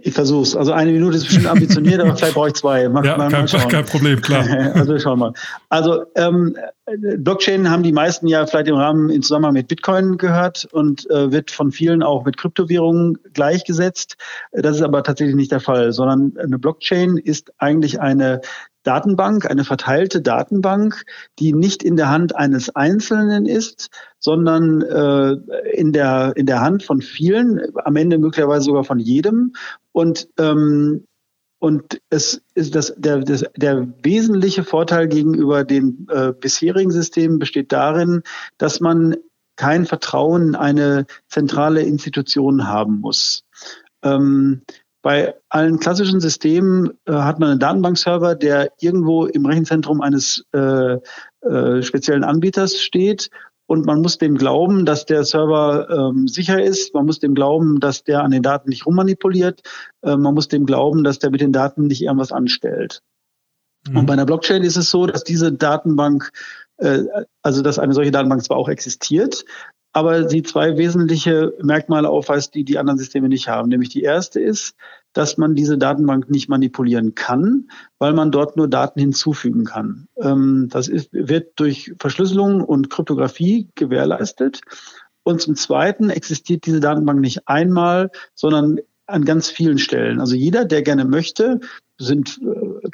[0.00, 0.56] Ich versuche es.
[0.56, 2.88] Also eine Minute ist bestimmt ambitioniert, aber vielleicht brauche ich zwei.
[2.88, 4.46] Mal, ja, mal, kein, kein, Problem, klar.
[4.74, 5.32] also schauen wir mal.
[5.68, 6.56] Also ähm,
[7.18, 11.30] Blockchain haben die meisten ja vielleicht im Rahmen in Zusammenhang mit Bitcoin gehört und äh,
[11.30, 14.16] wird von vielen auch mit Kryptowährungen gleichgesetzt.
[14.52, 18.40] Das ist aber tatsächlich nicht der Fall, sondern eine Blockchain ist eigentlich eine
[18.84, 21.04] Datenbank, eine verteilte Datenbank,
[21.38, 25.32] die nicht in der Hand eines Einzelnen ist, sondern äh,
[25.72, 29.54] in, der, in der Hand von vielen, am Ende möglicherweise sogar von jedem.
[29.92, 31.04] Und ähm,
[31.64, 37.72] und es ist das, der, das, der wesentliche Vorteil gegenüber den äh, bisherigen Systemen besteht
[37.72, 38.22] darin,
[38.58, 39.16] dass man
[39.56, 43.44] kein Vertrauen in eine zentrale Institution haben muss.
[44.02, 44.60] Ähm,
[45.04, 50.96] bei allen klassischen Systemen äh, hat man einen Datenbankserver, der irgendwo im Rechenzentrum eines äh,
[51.42, 53.28] äh, speziellen Anbieters steht.
[53.66, 56.94] Und man muss dem glauben, dass der Server ähm, sicher ist.
[56.94, 59.60] Man muss dem glauben, dass der an den Daten nicht rummanipuliert.
[60.00, 63.02] Äh, man muss dem glauben, dass der mit den Daten nicht irgendwas anstellt.
[63.86, 63.98] Mhm.
[63.98, 66.30] Und bei einer Blockchain ist es so, dass diese Datenbank,
[66.78, 67.02] äh,
[67.42, 69.44] also dass eine solche Datenbank zwar auch existiert,
[69.94, 73.68] aber sie zwei wesentliche Merkmale aufweist, die die anderen Systeme nicht haben.
[73.68, 74.74] Nämlich die erste ist,
[75.12, 77.68] dass man diese Datenbank nicht manipulieren kann,
[78.00, 80.08] weil man dort nur Daten hinzufügen kann.
[80.20, 84.62] Ähm, das ist, wird durch Verschlüsselung und Kryptographie gewährleistet.
[85.22, 90.20] Und zum Zweiten existiert diese Datenbank nicht einmal, sondern an ganz vielen Stellen.
[90.20, 91.60] Also jeder, der gerne möchte,
[91.96, 92.40] sind,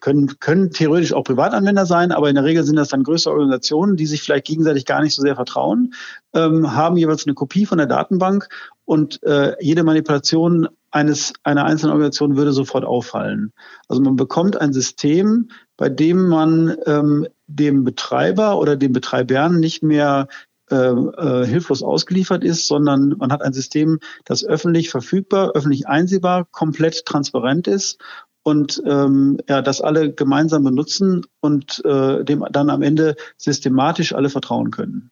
[0.01, 3.97] können, können theoretisch auch Privatanwender sein, aber in der Regel sind das dann größere Organisationen,
[3.97, 5.95] die sich vielleicht gegenseitig gar nicht so sehr vertrauen,
[6.35, 8.49] ähm, haben jeweils eine Kopie von der Datenbank
[8.85, 13.53] und äh, jede Manipulation eines, einer einzelnen Organisation würde sofort auffallen.
[13.89, 19.83] Also man bekommt ein System, bei dem man ähm, dem Betreiber oder den Betreibern nicht
[19.83, 20.29] mehr
[20.71, 26.47] äh, äh, hilflos ausgeliefert ist, sondern man hat ein System, das öffentlich verfügbar, öffentlich einsehbar,
[26.51, 27.99] komplett transparent ist
[28.43, 34.31] und ähm, ja, das alle gemeinsam benutzen und äh, dem dann am Ende systematisch alle
[34.31, 35.11] vertrauen können.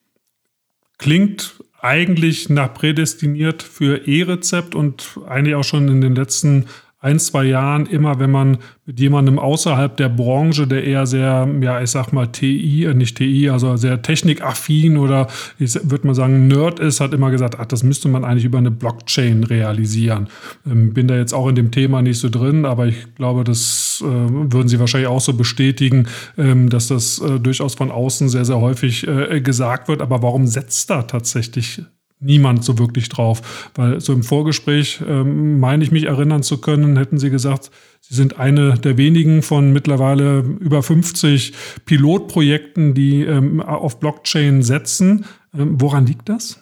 [0.99, 6.67] Klingt eigentlich nach prädestiniert für E-Rezept und eigentlich auch schon in den letzten
[7.01, 11.81] ein, zwei Jahren immer, wenn man mit jemandem außerhalb der Branche, der eher sehr, ja,
[11.81, 15.29] ich sag mal TI, äh, nicht TI, also sehr technikaffin oder
[15.61, 18.59] ich würde mal sagen Nerd ist, hat immer gesagt, ach, das müsste man eigentlich über
[18.59, 20.29] eine Blockchain realisieren.
[20.67, 24.03] Ähm, bin da jetzt auch in dem Thema nicht so drin, aber ich glaube, das
[24.05, 28.45] äh, würden Sie wahrscheinlich auch so bestätigen, ähm, dass das äh, durchaus von außen sehr,
[28.45, 30.03] sehr häufig äh, gesagt wird.
[30.03, 31.83] Aber warum setzt da tatsächlich
[32.21, 33.71] niemand so wirklich drauf.
[33.75, 38.15] Weil so im Vorgespräch ähm, meine ich mich erinnern zu können, hätten Sie gesagt, Sie
[38.15, 41.53] sind eine der wenigen von mittlerweile über 50
[41.85, 45.27] Pilotprojekten, die ähm, auf Blockchain setzen.
[45.57, 46.61] Ähm, woran liegt das?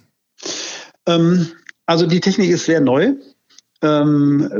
[1.06, 1.48] Ähm,
[1.86, 3.14] also die Technik ist sehr neu.
[3.82, 4.50] Ähm,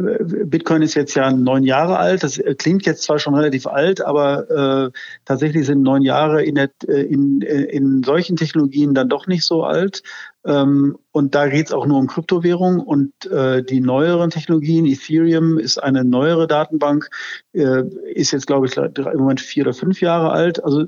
[0.44, 2.22] Bitcoin ist jetzt ja neun Jahre alt.
[2.22, 4.90] Das klingt jetzt zwar schon relativ alt, aber äh,
[5.24, 9.44] tatsächlich sind neun Jahre in, der, äh, in, äh, in solchen Technologien dann doch nicht
[9.44, 10.02] so alt.
[10.46, 15.58] Ähm, und da geht es auch nur um Kryptowährung und äh, die neueren Technologien, Ethereum
[15.58, 17.10] ist eine neuere Datenbank,
[17.52, 17.82] äh,
[18.14, 20.62] ist jetzt, glaube ich, im Moment vier oder fünf Jahre alt.
[20.62, 20.84] Also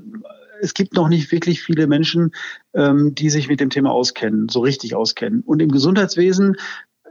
[0.61, 2.31] es gibt noch nicht wirklich viele Menschen,
[2.73, 5.41] ähm, die sich mit dem Thema auskennen, so richtig auskennen.
[5.41, 6.55] Und im Gesundheitswesen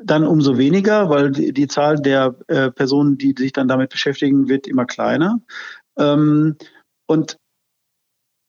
[0.03, 4.49] dann umso weniger, weil die, die Zahl der äh, Personen, die sich dann damit beschäftigen,
[4.49, 5.41] wird immer kleiner.
[5.99, 6.57] Ähm,
[7.07, 7.39] und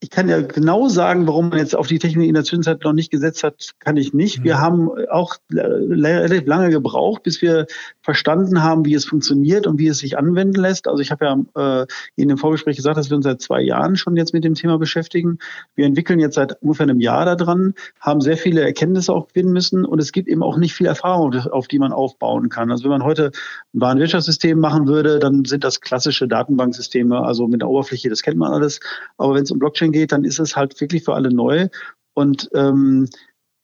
[0.01, 2.93] ich kann ja genau sagen, warum man jetzt auf die Technik in der Zwischenzeit noch
[2.93, 4.43] nicht gesetzt hat, kann ich nicht.
[4.43, 4.59] Wir mhm.
[4.59, 7.67] haben auch relativ lange gebraucht, bis wir
[8.01, 10.87] verstanden haben, wie es funktioniert und wie es sich anwenden lässt.
[10.87, 11.85] Also ich habe ja äh,
[12.15, 14.77] in dem Vorgespräch gesagt, dass wir uns seit zwei Jahren schon jetzt mit dem Thema
[14.77, 15.37] beschäftigen.
[15.75, 19.83] Wir entwickeln jetzt seit ungefähr einem Jahr daran, haben sehr viele Erkenntnisse auch gewinnen müssen
[19.83, 22.71] und es gibt eben auch nicht viel Erfahrung, auf die man aufbauen kann.
[22.71, 23.31] Also wenn man heute
[23.73, 28.37] ein Warenwirtschaftssystem machen würde, dann sind das klassische Datenbanksysteme, also mit der Oberfläche, das kennt
[28.37, 28.79] man alles.
[29.17, 31.67] Aber wenn es um Blockchain geht, dann ist es halt wirklich für alle neu.
[32.13, 33.07] Und ähm,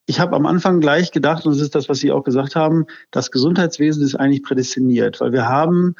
[0.05, 2.85] ich habe am Anfang gleich gedacht, und das ist das, was Sie auch gesagt haben,
[3.11, 5.95] das Gesundheitswesen ist eigentlich prädestiniert, weil wir haben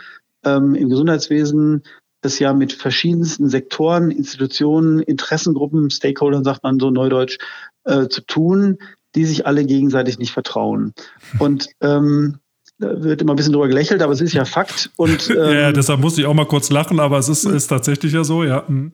[0.45, 1.83] ähm, im Gesundheitswesen
[2.21, 7.37] es ja mit verschiedensten Sektoren, Institutionen, Interessengruppen, Stakeholdern, sagt man so neudeutsch,
[7.83, 8.77] äh, zu tun,
[9.15, 10.93] die sich alle gegenseitig nicht vertrauen.
[11.39, 12.39] Und ähm,
[12.77, 14.91] da wird immer ein bisschen drüber gelächelt, aber es ist ja Fakt.
[14.97, 18.13] Und, ähm, ja, deshalb musste ich auch mal kurz lachen, aber es ist, ist tatsächlich
[18.13, 18.65] ja so, ja.
[18.67, 18.91] Mhm.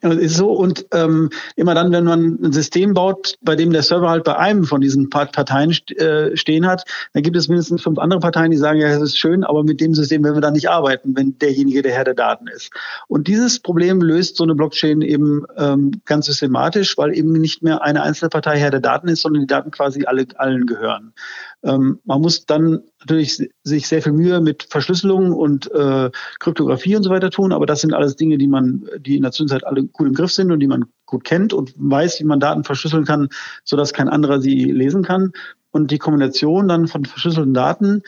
[0.00, 4.08] Ist so und ähm, immer dann, wenn man ein System baut, bei dem der Server
[4.08, 8.20] halt bei einem von diesen Parteien äh, stehen hat, dann gibt es mindestens fünf andere
[8.20, 10.70] Parteien, die sagen, ja, das ist schön, aber mit dem System werden wir dann nicht
[10.70, 12.70] arbeiten, wenn derjenige der Herr der Daten ist.
[13.08, 17.82] Und dieses Problem löst so eine Blockchain eben ähm, ganz systematisch, weil eben nicht mehr
[17.82, 21.12] eine einzelne Partei Herr der Daten ist, sondern die Daten quasi alle allen gehören.
[21.64, 27.02] Ähm, man muss dann natürlich sich sehr viel Mühe mit Verschlüsselung und äh, Kryptographie und
[27.02, 29.84] so weiter tun, aber das sind alles Dinge, die man, die in der Zwischenzeit alle
[29.84, 33.04] gut im Griff sind und die man gut kennt und weiß, wie man Daten verschlüsseln
[33.04, 33.28] kann,
[33.64, 35.32] sodass kein anderer sie lesen kann.
[35.70, 38.02] Und die Kombination dann von verschlüsselten Daten,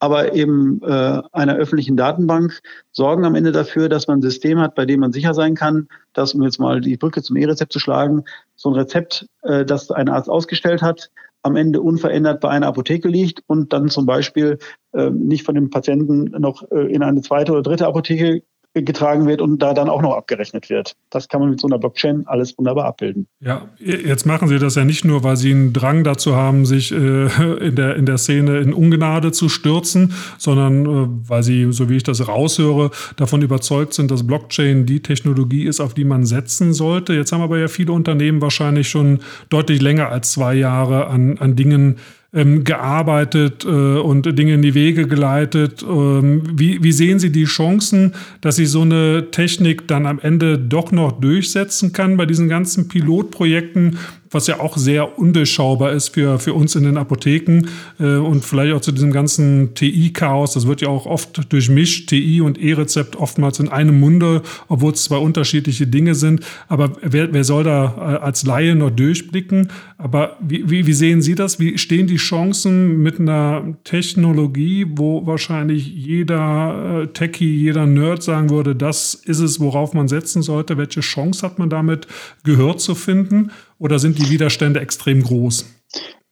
[0.00, 4.74] aber eben äh, einer öffentlichen Datenbank sorgen am Ende dafür, dass man ein System hat,
[4.74, 7.78] bei dem man sicher sein kann, dass, um jetzt mal die Brücke zum E-Rezept zu
[7.78, 8.24] schlagen,
[8.56, 11.10] so ein Rezept, äh, das ein Arzt ausgestellt hat,
[11.42, 14.58] am Ende unverändert bei einer Apotheke liegt und dann zum Beispiel
[14.92, 18.42] äh, nicht von dem Patienten noch äh, in eine zweite oder dritte Apotheke
[18.74, 20.94] getragen wird und da dann auch noch abgerechnet wird.
[21.10, 23.26] Das kann man mit so einer Blockchain alles wunderbar abbilden.
[23.40, 26.90] Ja, jetzt machen Sie das ja nicht nur, weil Sie einen Drang dazu haben, sich
[26.90, 26.96] äh,
[27.66, 31.96] in, der, in der Szene in Ungnade zu stürzen, sondern äh, weil Sie, so wie
[31.96, 36.72] ich das raushöre, davon überzeugt sind, dass Blockchain die Technologie ist, auf die man setzen
[36.72, 37.12] sollte.
[37.12, 41.56] Jetzt haben aber ja viele Unternehmen wahrscheinlich schon deutlich länger als zwei Jahre an, an
[41.56, 41.98] Dingen
[42.34, 45.82] ähm, gearbeitet äh, und Dinge in die Wege geleitet.
[45.82, 50.58] Ähm, wie, wie sehen Sie die Chancen, dass sich so eine Technik dann am Ende
[50.58, 53.98] doch noch durchsetzen kann bei diesen ganzen Pilotprojekten,
[54.32, 57.68] was ja auch sehr undurchschaubar ist für, für uns in den Apotheken
[58.00, 60.54] äh, und vielleicht auch zu diesem ganzen TI-Chaos.
[60.54, 65.04] Das wird ja auch oft durchmischt, TI und E-Rezept oftmals in einem Munde, obwohl es
[65.04, 66.40] zwei unterschiedliche Dinge sind.
[66.68, 69.68] Aber wer, wer soll da äh, als Laie noch durchblicken?
[69.98, 71.60] Aber wie, wie, wie sehen Sie das?
[71.60, 78.50] Wie stehen die Chancen mit einer Technologie, wo wahrscheinlich jeder äh, Techie, jeder Nerd sagen
[78.50, 80.76] würde, das ist es, worauf man setzen sollte?
[80.76, 82.06] Welche Chance hat man damit,
[82.44, 83.50] Gehör zu finden?
[83.82, 85.66] Oder sind die Widerstände extrem groß?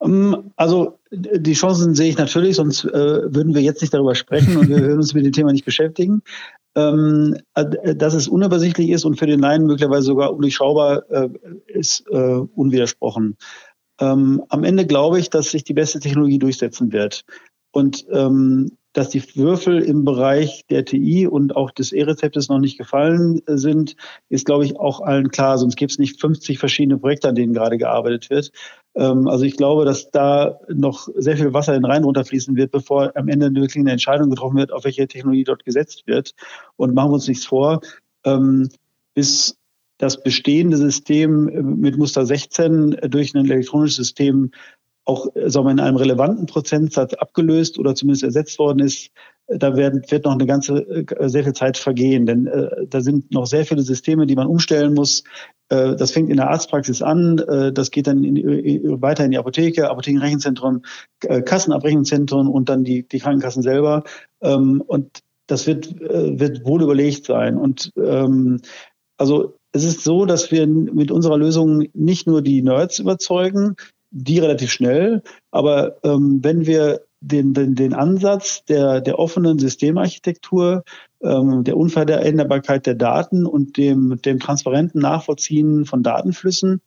[0.02, 4.56] Ähm, also die Chancen sehe ich natürlich, sonst äh, würden wir jetzt nicht darüber sprechen
[4.56, 6.22] und wir würden uns mit dem Thema nicht beschäftigen.
[6.76, 11.28] Ähm, äh, dass es unübersichtlich ist und für den Laien möglicherweise sogar undurchschaubar äh,
[11.66, 12.16] ist äh,
[12.54, 13.36] unwidersprochen.
[14.00, 17.24] Ähm, am Ende glaube ich, dass sich die beste Technologie durchsetzen wird.
[17.72, 22.76] Und ähm, dass die Würfel im Bereich der TI und auch des E-Rezeptes noch nicht
[22.76, 23.94] gefallen äh, sind,
[24.28, 25.58] ist, glaube ich, auch allen klar.
[25.58, 28.50] Sonst gibt es nicht 50 verschiedene Projekte, an denen gerade gearbeitet wird.
[28.96, 32.72] Ähm, also ich glaube, dass da noch sehr viel Wasser in den Rhein runterfließen wird,
[32.72, 36.32] bevor am Ende wirklich eine Entscheidung getroffen wird, auf welche Technologie dort gesetzt wird.
[36.76, 37.80] Und machen wir uns nichts vor,
[38.24, 38.68] ähm,
[39.14, 39.56] bis
[39.98, 41.44] das bestehende System
[41.78, 44.50] mit Muster 16 durch ein elektronisches System
[45.10, 49.10] auch sagen wir, in einem relevanten Prozentsatz abgelöst oder zumindest ersetzt worden ist,
[49.48, 53.32] da werden, wird noch eine ganze, äh, sehr viel Zeit vergehen, denn äh, da sind
[53.32, 55.24] noch sehr viele Systeme, die man umstellen muss.
[55.68, 59.32] Äh, das fängt in der Arztpraxis an, äh, das geht dann in, in, weiter in
[59.32, 60.82] die Apotheke, Apothekenrechenzentren,
[61.24, 64.04] äh, Kassenabrechnungszentren und dann die, die Krankenkassen selber.
[64.40, 65.18] Ähm, und
[65.48, 67.56] das wird, äh, wird wohl überlegt sein.
[67.56, 68.60] Und ähm,
[69.16, 73.74] also es ist so, dass wir mit unserer Lösung nicht nur die Nerds überzeugen,
[74.10, 75.22] die relativ schnell.
[75.50, 80.84] Aber ähm, wenn wir den, den, den Ansatz der, der offenen Systemarchitektur,
[81.22, 86.80] ähm, der Unveränderbarkeit der Daten und dem, dem transparenten Nachvollziehen von Datenflüssen,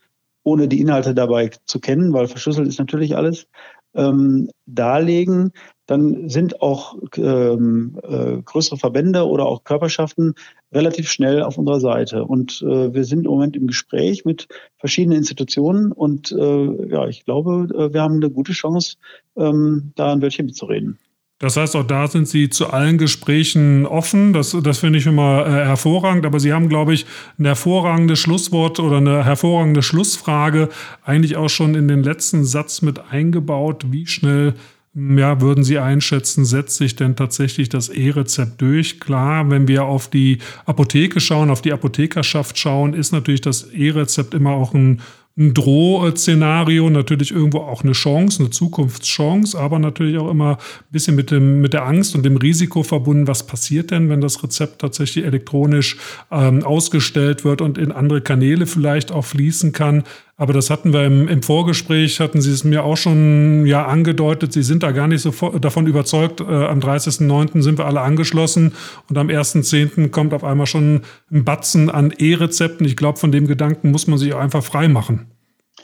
[0.44, 3.48] ohne die Inhalte dabei zu kennen, weil verschlüsselt ist natürlich alles,
[3.96, 5.52] ähm, darlegen,
[5.86, 10.36] dann sind auch ähm, äh, größere Verbände oder auch Körperschaften
[10.72, 12.26] relativ schnell auf unserer Seite.
[12.26, 17.26] Und äh, wir sind im Moment im Gespräch mit verschiedenen Institutionen und äh, ja, ich
[17.26, 18.96] glaube, äh, wir haben eine gute Chance,
[19.36, 21.00] ähm, da ein Wörtchen mitzureden.
[21.44, 24.32] Das heißt, auch da sind Sie zu allen Gesprächen offen.
[24.32, 26.26] Das, das finde ich immer äh, hervorragend.
[26.26, 27.06] Aber Sie haben, glaube ich,
[27.38, 30.70] ein hervorragendes Schlusswort oder eine hervorragende Schlussfrage
[31.04, 33.88] eigentlich auch schon in den letzten Satz mit eingebaut.
[33.90, 34.54] Wie schnell
[34.96, 39.00] ja, würden Sie einschätzen, setzt sich denn tatsächlich das E-Rezept durch?
[39.00, 44.36] Klar, wenn wir auf die Apotheke schauen, auf die Apothekerschaft schauen, ist natürlich das E-Rezept
[44.36, 45.02] immer auch ein
[45.36, 51.16] ein Drohszenario, natürlich irgendwo auch eine Chance, eine Zukunftschance, aber natürlich auch immer ein bisschen
[51.16, 54.80] mit, dem, mit der Angst und dem Risiko verbunden, was passiert denn, wenn das Rezept
[54.80, 55.98] tatsächlich elektronisch
[56.30, 60.04] ähm, ausgestellt wird und in andere Kanäle vielleicht auch fließen kann.
[60.36, 64.52] Aber das hatten wir im, im, Vorgespräch, hatten Sie es mir auch schon ja angedeutet.
[64.52, 66.42] Sie sind da gar nicht so davon überzeugt.
[66.42, 67.62] Äh, am 30.09.
[67.62, 68.74] sind wir alle angeschlossen
[69.10, 70.10] und am 1.10.
[70.10, 72.86] kommt auf einmal schon ein Batzen an E-Rezepten.
[72.86, 75.28] Ich glaube, von dem Gedanken muss man sich einfach frei machen.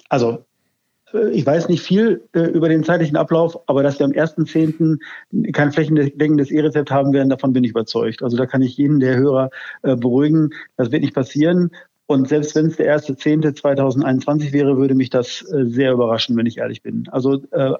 [0.09, 0.45] Also
[1.13, 4.97] äh, ich weiß nicht viel äh, über den zeitlichen Ablauf, aber dass wir am 1.10.
[5.53, 8.23] kein flächendeckendes E-Rezept haben werden, davon bin ich überzeugt.
[8.23, 9.49] Also da kann ich jeden der Hörer
[9.83, 10.49] äh, beruhigen.
[10.77, 11.71] Das wird nicht passieren.
[12.11, 16.35] Und selbst wenn es der erste Zehnte 2021 wäre, würde mich das äh, sehr überraschen,
[16.37, 17.07] wenn ich ehrlich bin.
[17.11, 17.73] Also äh,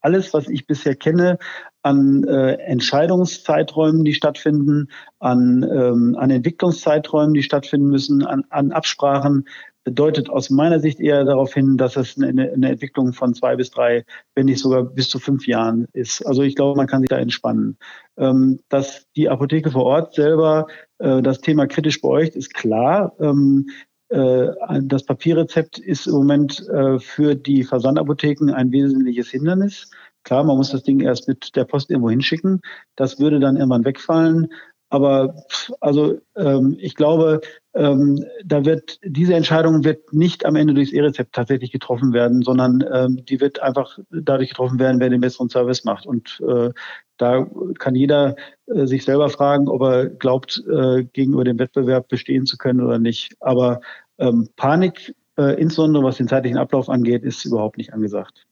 [0.00, 1.38] alles, was ich bisher kenne
[1.82, 4.86] an äh, Entscheidungszeiträumen, die stattfinden,
[5.18, 9.48] an, ähm, an Entwicklungszeiträumen, die stattfinden müssen, an, an Absprachen,
[9.84, 13.70] deutet aus meiner Sicht eher darauf hin, dass es eine, eine, Entwicklung von zwei bis
[13.70, 16.24] drei, wenn nicht sogar bis zu fünf Jahren ist.
[16.26, 17.76] Also ich glaube, man kann sich da entspannen.
[18.16, 20.66] Ähm, dass die Apotheke vor Ort selber
[20.98, 23.14] äh, das Thema kritisch beäugt, ist klar.
[23.18, 23.66] Ähm,
[24.08, 24.48] äh,
[24.82, 29.90] das Papierrezept ist im Moment äh, für die Versandapotheken ein wesentliches Hindernis.
[30.24, 32.60] Klar, man muss das Ding erst mit der Post irgendwo hinschicken.
[32.94, 34.52] Das würde dann irgendwann wegfallen.
[34.92, 35.34] Aber
[35.80, 37.40] also ähm, ich glaube,
[37.72, 42.84] ähm, da wird diese Entscheidung wird nicht am Ende durchs E-Rezept tatsächlich getroffen werden, sondern
[42.92, 46.04] ähm, die wird einfach dadurch getroffen werden, wer den besseren Service macht.
[46.04, 46.72] Und äh,
[47.16, 47.46] da
[47.78, 52.58] kann jeder äh, sich selber fragen, ob er glaubt, äh, gegenüber dem Wettbewerb bestehen zu
[52.58, 53.34] können oder nicht.
[53.40, 53.80] Aber
[54.18, 58.44] ähm, Panik, äh, insbesondere was den zeitlichen Ablauf angeht, ist überhaupt nicht angesagt.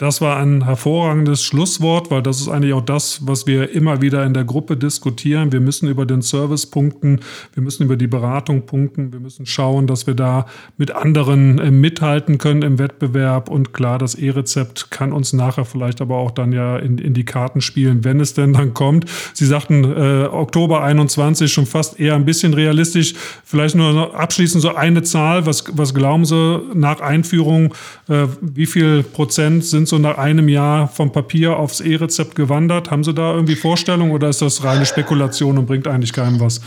[0.00, 4.24] Das war ein hervorragendes Schlusswort, weil das ist eigentlich auch das, was wir immer wieder
[4.24, 5.50] in der Gruppe diskutieren.
[5.50, 7.18] Wir müssen über den Service punkten,
[7.52, 11.72] wir müssen über die Beratung punkten, wir müssen schauen, dass wir da mit anderen äh,
[11.72, 13.50] mithalten können im Wettbewerb.
[13.50, 17.24] Und klar, das E-Rezept kann uns nachher vielleicht aber auch dann ja in, in die
[17.24, 19.06] Karten spielen, wenn es denn dann kommt.
[19.34, 23.14] Sie sagten äh, Oktober 21 schon fast eher ein bisschen realistisch.
[23.42, 25.44] Vielleicht nur abschließend so eine Zahl.
[25.44, 27.74] Was, was glauben Sie nach Einführung?
[28.08, 32.90] Äh, wie viel Prozent sind so nach einem Jahr vom Papier aufs E-Rezept gewandert.
[32.90, 36.60] Haben Sie da irgendwie Vorstellungen oder ist das reine Spekulation und bringt eigentlich keinem was?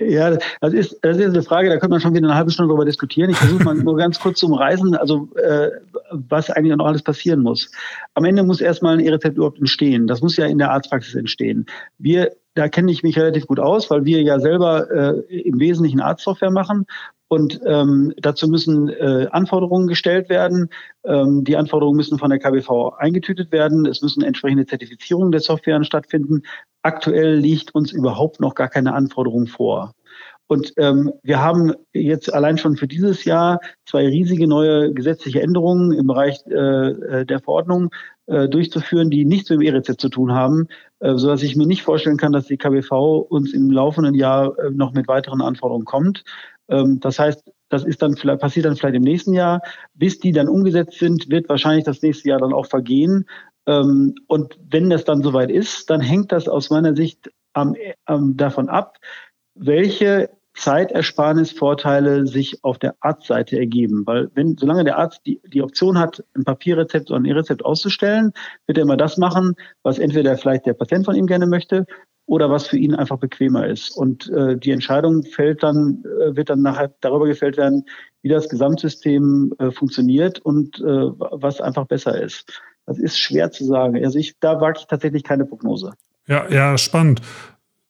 [0.00, 2.68] Ja, das ist, das ist eine Frage, da könnte man schon wieder eine halbe Stunde
[2.68, 3.30] darüber diskutieren.
[3.30, 5.70] Ich versuche mal nur ganz kurz zu umreißen, also äh,
[6.10, 7.70] was eigentlich noch alles passieren muss.
[8.14, 10.06] Am Ende muss erstmal ein E-Rezept überhaupt entstehen.
[10.06, 11.66] Das muss ja in der Arztpraxis entstehen.
[11.98, 16.00] Wir da kenne ich mich relativ gut aus, weil wir ja selber äh, im Wesentlichen
[16.00, 16.86] Arztsoftware machen
[17.32, 20.68] und ähm, dazu müssen äh, Anforderungen gestellt werden.
[21.02, 23.86] Ähm, die Anforderungen müssen von der KBV eingetütet werden.
[23.86, 26.42] Es müssen entsprechende Zertifizierungen der Software stattfinden.
[26.82, 29.94] Aktuell liegt uns überhaupt noch gar keine Anforderung vor.
[30.46, 35.92] Und ähm, wir haben jetzt allein schon für dieses Jahr zwei riesige neue gesetzliche Änderungen
[35.92, 37.88] im Bereich äh, äh der Verordnung
[38.26, 40.68] äh, durchzuführen, die nichts mit dem E-Rezept zu tun haben,
[41.00, 44.56] äh, so dass ich mir nicht vorstellen kann, dass die KBV uns im laufenden Jahr
[44.58, 46.22] äh, noch mit weiteren Anforderungen kommt.
[46.68, 49.60] Ähm, das heißt, das ist dann vielleicht, passiert dann vielleicht im nächsten Jahr.
[49.94, 53.26] Bis die dann umgesetzt sind, wird wahrscheinlich das nächste Jahr dann auch vergehen.
[53.66, 58.96] Ähm, und wenn das dann soweit ist, dann hängt das aus meiner Sicht davon ab,
[59.54, 64.02] welche Zeitersparnisvorteile sich auf der Arztseite ergeben.
[64.06, 68.32] Weil wenn, solange der Arzt die, die Option hat, ein Papierrezept oder ein E-Rezept auszustellen,
[68.66, 71.86] wird er immer das machen, was entweder vielleicht der Patient von ihm gerne möchte
[72.26, 73.90] oder was für ihn einfach bequemer ist.
[73.96, 77.84] Und äh, die Entscheidung fällt dann, äh, wird dann nachher darüber gefällt werden,
[78.22, 82.62] wie das Gesamtsystem äh, funktioniert und äh, was einfach besser ist.
[82.86, 84.02] Das ist schwer zu sagen.
[84.04, 85.92] Also ich, da wage ich tatsächlich keine Prognose.
[86.26, 87.20] Ja, ja, spannend.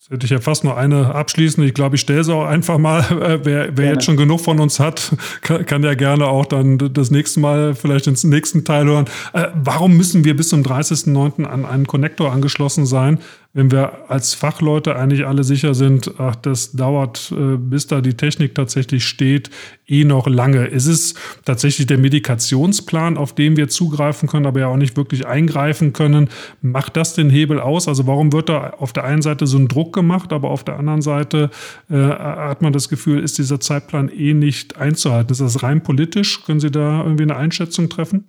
[0.03, 1.65] Jetzt hätte ich ja fast nur eine abschließend.
[1.65, 3.03] Ich glaube, ich stelle sie auch einfach mal.
[3.23, 6.77] Äh, wer, wer jetzt schon genug von uns hat, kann, kann, ja gerne auch dann
[6.93, 9.05] das nächste Mal vielleicht ins nächsten Teil hören.
[9.33, 11.45] Äh, warum müssen wir bis zum 30.09.
[11.45, 13.21] an einen Connector angeschlossen sein?
[13.55, 18.15] Wenn wir als Fachleute eigentlich alle sicher sind, ach, das dauert, äh, bis da die
[18.15, 19.51] Technik tatsächlich steht,
[19.87, 20.67] eh noch lange.
[20.67, 25.27] Ist es tatsächlich der Medikationsplan, auf den wir zugreifen können, aber ja auch nicht wirklich
[25.27, 26.31] eingreifen können?
[26.63, 27.89] Macht das den Hebel aus?
[27.89, 30.79] Also warum wird da auf der einen Seite so ein Druck gemacht, aber auf der
[30.79, 31.51] anderen Seite
[31.91, 35.31] äh, hat man das Gefühl, ist dieser Zeitplan eh nicht einzuhalten?
[35.31, 36.43] Ist das rein politisch?
[36.45, 38.25] Können Sie da irgendwie eine Einschätzung treffen?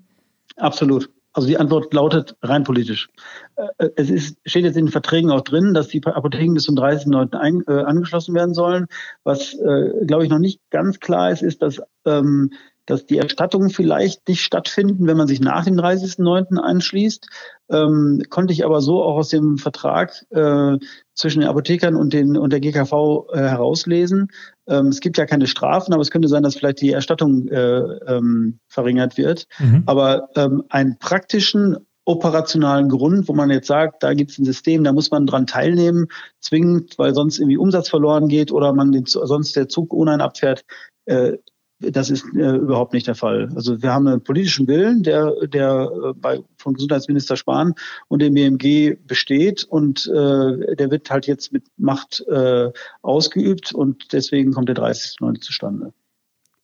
[0.57, 1.09] Absolut.
[1.33, 3.09] Also die Antwort lautet rein politisch.
[3.55, 6.75] Äh, es ist, steht jetzt in den Verträgen auch drin, dass die Apotheken bis zum
[6.75, 7.67] 30.09.
[7.67, 8.85] Äh, angeschlossen werden sollen.
[9.23, 12.51] Was, äh, glaube ich, noch nicht ganz klar ist, ist, dass ähm,
[12.85, 16.57] dass die Erstattungen vielleicht nicht stattfinden, wenn man sich nach dem 30.09.
[16.57, 17.27] anschließt.
[17.69, 20.77] Ähm, konnte ich aber so auch aus dem Vertrag äh,
[21.13, 24.29] zwischen den Apothekern und, den, und der GKV äh, herauslesen.
[24.67, 27.79] Ähm, es gibt ja keine Strafen, aber es könnte sein, dass vielleicht die Erstattung äh,
[28.07, 29.47] ähm, verringert wird.
[29.59, 29.83] Mhm.
[29.85, 34.83] Aber ähm, einen praktischen operationalen Grund, wo man jetzt sagt, da gibt es ein System,
[34.83, 36.07] da muss man dran teilnehmen,
[36.41, 40.21] zwingend, weil sonst irgendwie Umsatz verloren geht oder man den, sonst der Zug ohne einen
[40.21, 40.65] abfährt,
[41.05, 41.33] äh,
[41.91, 43.49] das ist äh, überhaupt nicht der Fall.
[43.55, 47.73] Also wir haben einen politischen Willen, der, der äh, bei, von Gesundheitsminister Spahn
[48.07, 52.71] und dem BMG besteht und äh, der wird halt jetzt mit Macht äh,
[53.01, 55.41] ausgeübt und deswegen kommt der 30.9.
[55.41, 55.93] zustande.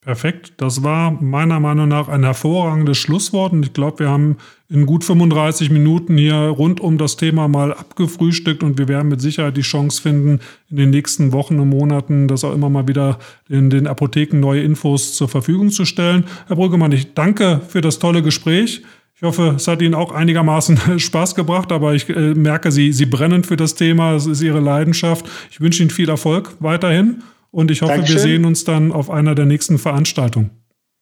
[0.02, 0.54] Perfekt.
[0.56, 3.52] Das war meiner Meinung nach ein hervorragendes Schlusswort.
[3.52, 4.38] Und ich glaube, wir haben
[4.70, 8.62] in gut 35 Minuten hier rund um das Thema mal abgefrühstückt.
[8.62, 10.40] Und wir werden mit Sicherheit die Chance finden,
[10.70, 13.18] in den nächsten Wochen und Monaten das auch immer mal wieder
[13.50, 16.24] in den Apotheken neue Infos zur Verfügung zu stellen.
[16.46, 18.82] Herr Brüggemann, ich danke für das tolle Gespräch.
[19.16, 23.04] Ich hoffe, es hat Ihnen auch einigermaßen Spaß gebracht, aber ich äh, merke, Sie, Sie
[23.04, 24.14] brennen für das Thema.
[24.14, 25.26] Es ist Ihre Leidenschaft.
[25.50, 27.22] Ich wünsche Ihnen viel Erfolg weiterhin.
[27.50, 28.16] Und ich hoffe, Dankeschön.
[28.16, 30.50] wir sehen uns dann auf einer der nächsten Veranstaltungen.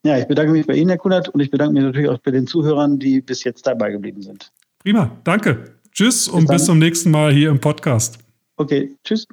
[0.04, 2.30] Ja, ich bedanke mich bei Ihnen, Herr Kunert, und ich bedanke mich natürlich auch bei
[2.30, 4.50] den Zuhörern, die bis jetzt dabei geblieben sind.
[4.78, 5.74] Prima, danke.
[5.92, 6.56] Tschüss bis und dann.
[6.56, 8.18] bis zum nächsten Mal hier im Podcast.
[8.56, 9.26] Okay, tschüss.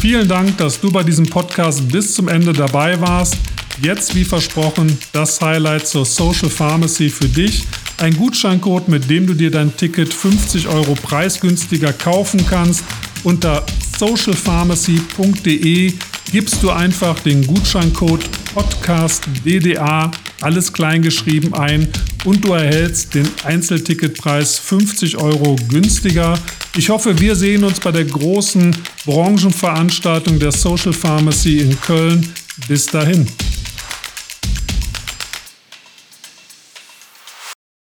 [0.00, 3.36] Vielen Dank, dass du bei diesem Podcast bis zum Ende dabei warst.
[3.82, 7.64] Jetzt, wie versprochen, das Highlight zur Social Pharmacy für dich.
[7.98, 12.84] Ein Gutscheincode, mit dem du dir dein Ticket 50 Euro preisgünstiger kaufen kannst.
[13.24, 13.64] Unter
[13.98, 15.92] socialpharmacy.de
[16.32, 18.24] gibst du einfach den Gutscheincode
[18.54, 21.88] PODCASTDDA, alles kleingeschrieben ein
[22.24, 26.38] und du erhältst den Einzelticketpreis 50 Euro günstiger.
[26.76, 32.32] Ich hoffe, wir sehen uns bei der großen Branchenveranstaltung der Social Pharmacy in Köln.
[32.68, 33.26] Bis dahin.